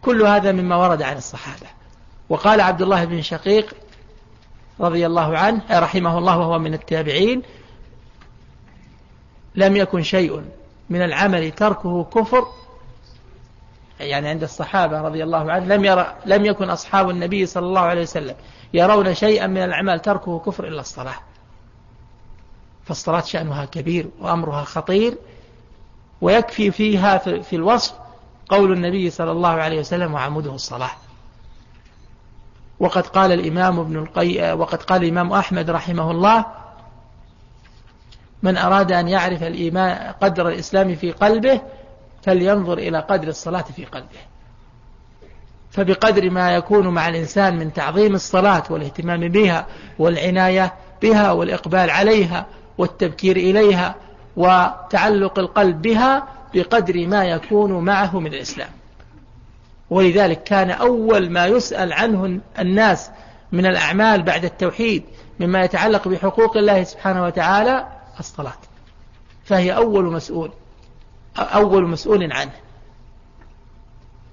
كل 0.02 0.22
هذا 0.22 0.52
مما 0.52 0.76
ورد 0.76 1.02
عن 1.02 1.18
الصحابة. 1.18 1.68
وقال 2.30 2.62
عبد 2.62 2.82
الله 2.82 3.06
بن 3.06 3.22
شقيق 3.22 3.76
رضي 4.80 5.06
الله 5.06 5.38
عنه 5.38 5.62
رحمه 5.72 6.18
الله 6.18 6.38
وهو 6.38 6.60
من 6.60 6.74
التابعين 6.74 7.42
لم 9.56 9.76
يكن 9.76 10.04
شيء 10.04 10.44
من 10.90 11.02
العمل 11.02 11.52
تركه 11.52 12.04
كفر. 12.04 12.48
يعني 14.00 14.28
عند 14.28 14.44
الصحابة 14.44 15.02
رضي 15.02 15.24
الله 15.24 15.52
عنه 15.52 15.66
لم 15.66 15.86
يرى 15.86 16.16
لم 16.26 16.46
يكن 16.46 16.70
أصحاب 16.70 17.10
النبي 17.10 17.46
صلى 17.46 17.66
الله 17.66 17.82
عليه 17.82 18.02
وسلم 18.02 18.36
يرون 18.74 19.14
شيئا 19.14 19.48
من 19.48 19.58
الأعمال 19.58 20.02
تركه 20.02 20.40
كفر 20.40 20.68
إلا 20.68 20.82
الصلاة. 20.82 21.16
فالصلاة 22.86 23.22
شأنها 23.22 23.66
كبير 23.66 24.10
وأمرها 24.20 24.64
خطير 24.64 25.18
ويكفي 26.22 26.72
فيها 26.72 27.18
في 27.18 27.56
الوصف 27.56 27.94
قول 28.50 28.72
النبي 28.72 29.10
صلى 29.10 29.32
الله 29.32 29.50
عليه 29.50 29.80
وسلم 29.80 30.14
وعمده 30.14 30.56
الصلاة. 30.56 30.92
وقد 32.80 33.08
قال 33.08 33.32
الإمام 33.32 33.80
ابن 33.80 33.98
القي 33.98 34.58
وقد 34.58 34.84
قال 34.84 35.04
الإمام 35.04 35.34
أحمد 35.34 35.70
رحمه 35.70 36.12
الله 36.12 36.46
من 38.44 38.58
أراد 38.58 38.92
أن 38.92 39.08
يعرف 39.08 39.44
الإيمان 39.44 40.14
قدر 40.22 40.48
الإسلام 40.48 40.96
في 40.96 41.12
قلبه 41.12 41.62
فلينظر 42.24 42.78
إلى 42.78 43.00
قدر 43.00 43.28
الصلاة 43.28 43.62
في 43.62 43.86
قلبه. 43.86 44.20
فبقدر 45.72 46.30
ما 46.30 46.56
يكون 46.56 46.88
مع 46.88 47.10
الإنسان 47.10 47.58
من 47.58 47.74
تعظيم 47.74 48.16
الصلاة 48.16 48.64
والاهتمام 48.70 49.28
بها 49.28 49.68
والعناية 50.00 50.74
بها 51.02 51.32
والإقبال 51.32 51.90
عليها 51.90 52.46
والتبكير 52.78 53.38
إليها 53.38 53.96
وتعلق 54.36 55.40
القلب 55.40 55.82
بها 55.82 56.28
بقدر 56.54 57.08
ما 57.08 57.26
يكون 57.26 57.72
معه 57.72 58.20
من 58.20 58.34
الإسلام. 58.34 58.70
ولذلك 59.90 60.44
كان 60.44 60.72
أول 60.72 61.30
ما 61.30 61.46
يسأل 61.46 61.94
عنه 61.94 62.40
الناس 62.60 63.12
من 63.52 63.66
الأعمال 63.66 64.24
بعد 64.24 64.46
التوحيد 64.46 65.04
مما 65.40 65.64
يتعلق 65.64 66.08
بحقوق 66.08 66.58
الله 66.58 66.84
سبحانه 66.84 67.24
وتعالى 67.24 67.88
الصلاة. 68.20 68.58
فهي 69.46 69.76
أول 69.76 70.06
مسؤول 70.06 70.52
أول 71.38 71.88
مسؤول 71.88 72.34
عنه. 72.34 72.52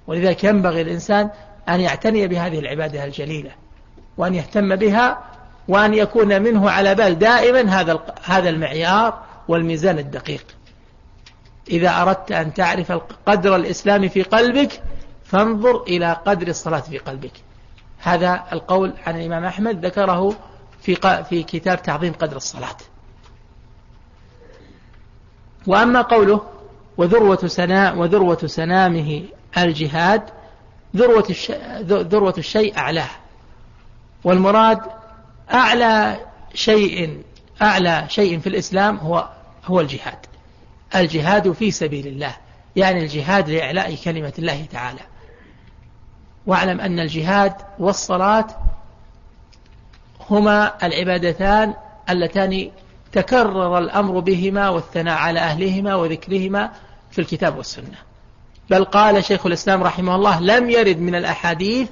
ولذلك 0.08 0.44
ينبغي 0.44 0.82
الإنسان 0.82 1.30
أن 1.68 1.80
يعتني 1.80 2.28
بهذه 2.28 2.58
العبادة 2.58 3.04
الجليلة 3.04 3.50
وأن 4.16 4.34
يهتم 4.34 4.76
بها 4.76 5.18
وأن 5.68 5.94
يكون 5.94 6.42
منه 6.42 6.70
على 6.70 6.94
بال 6.94 7.18
دائما 7.18 7.80
هذا 7.80 8.00
هذا 8.24 8.48
المعيار 8.48 9.22
والميزان 9.48 9.98
الدقيق. 9.98 10.44
إذا 11.70 12.02
أردت 12.02 12.32
أن 12.32 12.54
تعرف 12.54 12.92
قدر 13.26 13.56
الإسلام 13.56 14.08
في 14.08 14.22
قلبك 14.22 14.82
فانظر 15.24 15.82
إلى 15.82 16.12
قدر 16.26 16.48
الصلاة 16.48 16.80
في 16.80 16.98
قلبك. 16.98 17.32
هذا 17.98 18.44
القول 18.52 18.92
عن 19.06 19.20
الإمام 19.20 19.44
أحمد 19.44 19.86
ذكره 19.86 20.36
في 20.80 21.24
في 21.28 21.42
كتاب 21.42 21.82
تعظيم 21.82 22.12
قدر 22.12 22.36
الصلاة. 22.36 22.76
وأما 25.66 26.02
قوله 26.02 26.42
وذروة 26.96 27.46
سنا 27.46 27.92
وذروة 27.92 28.38
سنامه 28.46 29.22
الجهاد 29.58 30.22
ذروة 30.96 31.26
الشيء, 31.30 31.58
ذروة 31.82 32.34
الشيء 32.38 32.78
أعلاه. 32.78 33.08
والمراد 34.24 34.80
أعلى 35.52 36.20
شيء 36.54 37.22
أعلى 37.62 38.04
شيء 38.08 38.38
في 38.38 38.46
الإسلام 38.46 38.96
هو 38.96 39.28
هو 39.64 39.80
الجهاد. 39.80 40.18
الجهاد 40.94 41.52
في 41.52 41.70
سبيل 41.70 42.06
الله 42.06 42.36
يعني 42.76 43.02
الجهاد 43.02 43.50
لإعلاء 43.50 43.94
كلمة 43.94 44.32
الله 44.38 44.64
تعالى. 44.72 45.00
واعلم 46.46 46.80
أن 46.80 47.00
الجهاد 47.00 47.54
والصلاة 47.78 48.46
هما 50.30 50.86
العبادتان 50.86 51.74
اللتان 52.10 52.70
تكرر 53.12 53.78
الأمر 53.78 54.18
بهما 54.18 54.68
والثناء 54.68 55.18
على 55.18 55.40
أهلهما 55.40 55.94
وذكرهما 55.94 56.72
في 57.10 57.18
الكتاب 57.18 57.56
والسنة. 57.56 58.07
بل 58.70 58.84
قال 58.84 59.24
شيخ 59.24 59.46
الإسلام 59.46 59.82
رحمه 59.82 60.14
الله 60.14 60.40
لم 60.40 60.70
يرد 60.70 60.98
من 60.98 61.14
الأحاديث 61.14 61.88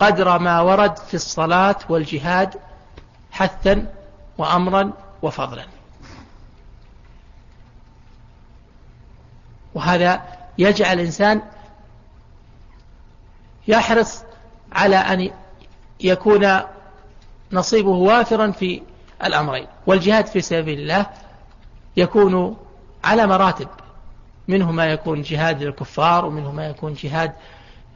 قدر 0.00 0.38
ما 0.38 0.60
ورد 0.60 0.96
في 0.96 1.14
الصلاة 1.14 1.76
والجهاد 1.88 2.54
حثا 3.32 3.92
وأمرا 4.38 4.92
وفضلا. 5.22 5.66
وهذا 9.74 10.22
يجعل 10.58 11.00
الإنسان 11.00 11.42
يحرص 13.68 14.22
على 14.72 14.96
أن 14.96 15.30
يكون 16.00 16.60
نصيبه 17.52 17.90
وافرا 17.90 18.50
في 18.50 18.82
الأمرين 19.24 19.66
والجهاد 19.86 20.26
في 20.26 20.40
سبيل 20.40 20.78
الله 20.80 21.06
يكون 21.96 22.56
على 23.04 23.26
مراتب. 23.26 23.68
منه 24.48 24.72
ما 24.72 24.86
يكون 24.86 25.22
جهاد 25.22 25.62
للكفار 25.62 26.24
ومنه 26.24 26.52
ما 26.52 26.66
يكون 26.66 26.94
جهاد 26.94 27.32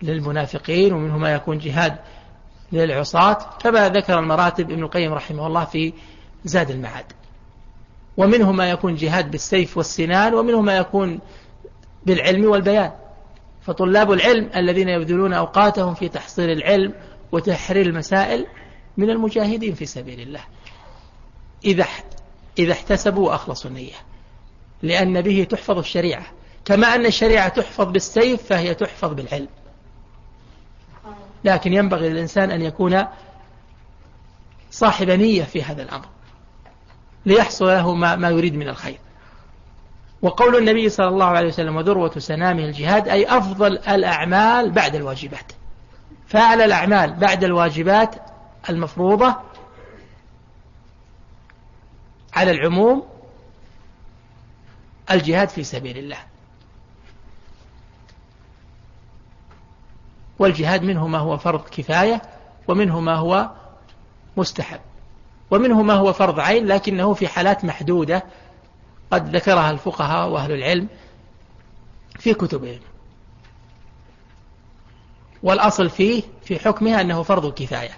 للمنافقين 0.02 0.92
ومنه 0.92 1.18
ما 1.18 1.32
يكون 1.32 1.58
جهاد 1.58 1.96
للعصاة 2.72 3.38
كما 3.60 3.88
ذكر 3.88 4.18
المراتب 4.18 4.70
ابن 4.70 4.82
القيم 4.82 5.12
رحمه 5.12 5.46
الله 5.46 5.64
في 5.64 5.92
زاد 6.44 6.70
المعاد. 6.70 7.04
ومنه 8.16 8.52
ما 8.52 8.70
يكون 8.70 8.94
جهاد 8.94 9.30
بالسيف 9.30 9.76
والسنان 9.76 10.34
ومنه 10.34 10.60
ما 10.60 10.76
يكون 10.76 11.20
بالعلم 12.06 12.44
والبيان. 12.44 12.92
فطلاب 13.62 14.12
العلم 14.12 14.50
الذين 14.56 14.88
يبذلون 14.88 15.32
أوقاتهم 15.32 15.94
في 15.94 16.08
تحصيل 16.08 16.50
العلم 16.50 16.94
وتحرير 17.32 17.86
المسائل 17.86 18.46
من 18.96 19.10
المجاهدين 19.10 19.74
في 19.74 19.86
سبيل 19.86 20.20
الله. 20.20 20.40
إذا 21.64 21.86
إذا 22.58 22.72
احتسبوا 22.72 23.28
وأخلصوا 23.30 23.70
النية. 23.70 23.94
لأن 24.82 25.20
به 25.20 25.46
تحفظ 25.50 25.78
الشريعة. 25.78 26.26
كما 26.68 26.94
أن 26.94 27.06
الشريعة 27.06 27.48
تحفظ 27.48 27.84
بالسيف 27.84 28.42
فهي 28.42 28.74
تحفظ 28.74 29.12
بالعلم. 29.12 29.48
لكن 31.44 31.72
ينبغي 31.72 32.08
للإنسان 32.08 32.50
أن 32.50 32.62
يكون 32.62 33.04
صاحب 34.70 35.10
نية 35.10 35.44
في 35.44 35.62
هذا 35.62 35.82
الأمر 35.82 36.06
ليحصل 37.26 37.66
له 37.66 37.94
ما, 37.94 38.16
ما 38.16 38.28
يريد 38.28 38.54
من 38.54 38.68
الخير. 38.68 38.98
وقول 40.22 40.56
النبي 40.56 40.88
صلى 40.88 41.08
الله 41.08 41.26
عليه 41.26 41.48
وسلم 41.48 41.76
وذروة 41.76 42.18
سنامه 42.18 42.64
الجهاد 42.64 43.08
أي 43.08 43.26
أفضل 43.38 43.78
الأعمال 43.78 44.70
بعد 44.70 44.94
الواجبات. 44.94 45.52
فأعلى 46.26 46.64
الأعمال 46.64 47.12
بعد 47.12 47.44
الواجبات 47.44 48.14
المفروضة 48.68 49.36
على 52.32 52.50
العموم 52.50 53.08
الجهاد 55.10 55.48
في 55.48 55.64
سبيل 55.64 55.98
الله. 55.98 56.18
والجهاد 60.38 60.82
منه 60.82 61.06
ما 61.06 61.18
هو 61.18 61.38
فرض 61.38 61.60
كفاية 61.68 62.22
ومنه 62.68 63.00
ما 63.00 63.14
هو 63.14 63.50
مستحب. 64.36 64.80
ومنه 65.50 65.82
ما 65.82 65.94
هو 65.94 66.12
فرض 66.12 66.40
عين 66.40 66.66
لكنه 66.66 67.14
في 67.14 67.28
حالات 67.28 67.64
محدودة 67.64 68.24
قد 69.10 69.36
ذكرها 69.36 69.70
الفقهاء 69.70 70.28
وأهل 70.28 70.52
العلم 70.52 70.88
في 72.18 72.34
كتبهم. 72.34 72.80
والأصل 75.42 75.90
فيه 75.90 76.22
في 76.44 76.58
حكمها 76.58 77.00
أنه 77.00 77.22
فرض 77.22 77.54
كفاية. 77.54 77.92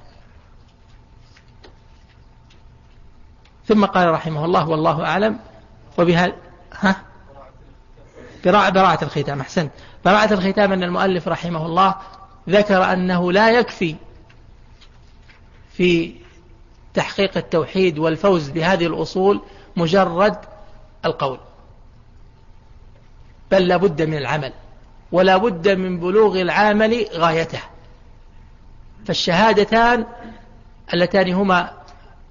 ثم 3.67 3.85
قال 3.85 4.11
رحمه 4.11 4.45
الله 4.45 4.69
والله 4.69 5.05
أعلم. 5.07 5.39
وبها 5.99 6.33
ها؟ 6.81 6.97
براعة, 8.45 8.99
الختام. 9.03 9.41
أحسنت. 9.41 9.73
براعة 10.05 10.33
الختام 10.33 10.73
أن 10.73 10.83
المؤلف 10.83 11.29
رحمه 11.29 11.67
الله 11.67 11.95
ذكر 12.49 12.93
أنه 12.93 13.33
لا 13.33 13.51
يكفي 13.51 13.97
في 15.73 16.15
تحقيق 16.95 17.37
التوحيد 17.37 17.99
والفوز 17.99 18.51
بهذه 18.51 18.87
الأصول 18.87 19.41
مجرد 19.77 20.37
القول. 21.05 21.39
بل 23.51 23.69
لابد 23.69 24.03
من 24.03 24.17
العمل 24.17 24.53
ولا 25.13 25.37
بد 25.37 25.69
من 25.69 26.01
بلوغ 26.01 26.41
العامل 26.41 27.07
غايته. 27.15 27.61
فالشهادتان 29.07 30.07
اللتان 30.95 31.33
هما 31.33 31.73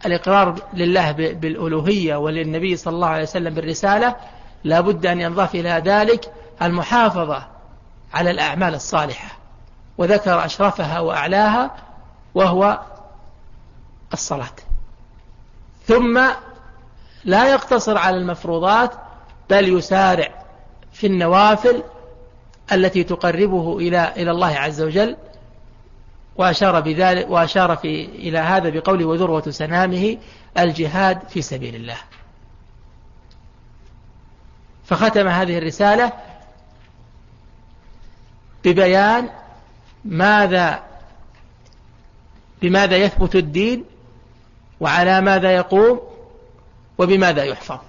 الإقرار 0.06 0.56
لله 0.74 1.12
بالألوهية 1.12 2.16
وللنبي 2.16 2.76
صلى 2.76 2.94
الله 2.94 3.08
عليه 3.08 3.24
وسلم 3.24 3.54
بالرسالة 3.54 4.16
لا 4.64 4.82
بد 4.82 5.06
أن 5.06 5.22
ينضاف 5.22 5.56
إلى 5.56 5.82
ذلك 5.86 6.34
المحافظة 6.62 7.48
على 8.14 8.32
الأعمال 8.32 8.76
الصالحة. 8.76 9.39
وذكر 10.00 10.46
أشرفها 10.46 11.00
وأعلاها 11.00 11.72
وهو 12.36 12.80
الصلاة. 14.14 14.56
ثم 15.88 16.22
لا 17.26 17.52
يقتصر 17.52 17.98
على 17.98 18.18
المفروضات 18.18 18.92
بل 19.50 19.78
يسارع 19.78 20.44
في 20.92 21.08
النوافل 21.08 21.84
التي 22.72 23.04
تقربه 23.04 23.78
إلى 23.78 24.14
إلى 24.16 24.32
الله 24.32 24.58
عز 24.58 24.82
وجل. 24.82 25.18
وأشار 26.36 26.80
بذلك 26.80 27.30
وأشار 27.30 27.76
في 27.76 28.06
إلى 28.06 28.38
هذا 28.38 28.70
بقوله 28.70 29.06
وذروة 29.06 29.50
سنامه 29.50 30.18
الجهاد 30.58 31.30
في 31.30 31.42
سبيل 31.42 31.76
الله. 31.76 31.98
فختم 34.86 35.28
هذه 35.28 35.58
الرسالة 35.58 36.12
ببيان 38.66 39.30
ماذا 40.06 40.84
بماذا 42.62 42.98
يثبت 42.98 43.36
الدين 43.36 43.86
وعلى 44.80 45.22
ماذا 45.22 45.52
يقوم 45.52 46.00
وبماذا 46.98 47.44
يحفظ. 47.44 47.80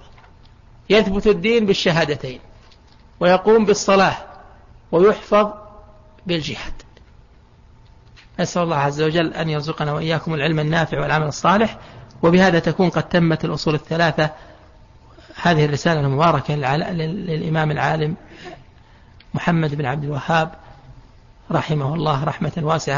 يثبت 0.89 1.27
الدين 1.27 1.65
بالشهادتين 1.65 2.39
ويقوم 3.19 3.65
بالصلاة 3.65 4.17
ويحفظ 4.91 5.53
بالجهاد. 6.27 6.73
نسأل 8.39 8.61
الله 8.63 8.75
عز 8.75 9.01
وجل 9.01 9.33
أن 9.33 9.49
يرزقنا 9.49 9.93
وإياكم 9.93 10.33
العلم 10.33 10.59
النافع 10.59 10.99
والعمل 10.99 11.27
الصالح 11.27 11.77
وبهذا 12.23 12.59
تكون 12.59 12.89
قد 12.89 13.09
تمت 13.09 13.45
الأصول 13.45 13.75
الثلاثة. 13.75 14.29
هذه 15.41 15.65
الرسالة 15.65 15.99
المباركة 15.99 16.55
للإمام 16.55 17.71
العالم 17.71 18.15
محمد 19.33 19.75
بن 19.75 19.85
عبد 19.85 20.03
الوهاب 20.03 20.60
رحمه 21.51 21.95
الله 21.95 22.23
رحمة 22.23 22.51
واسعة. 22.57 22.89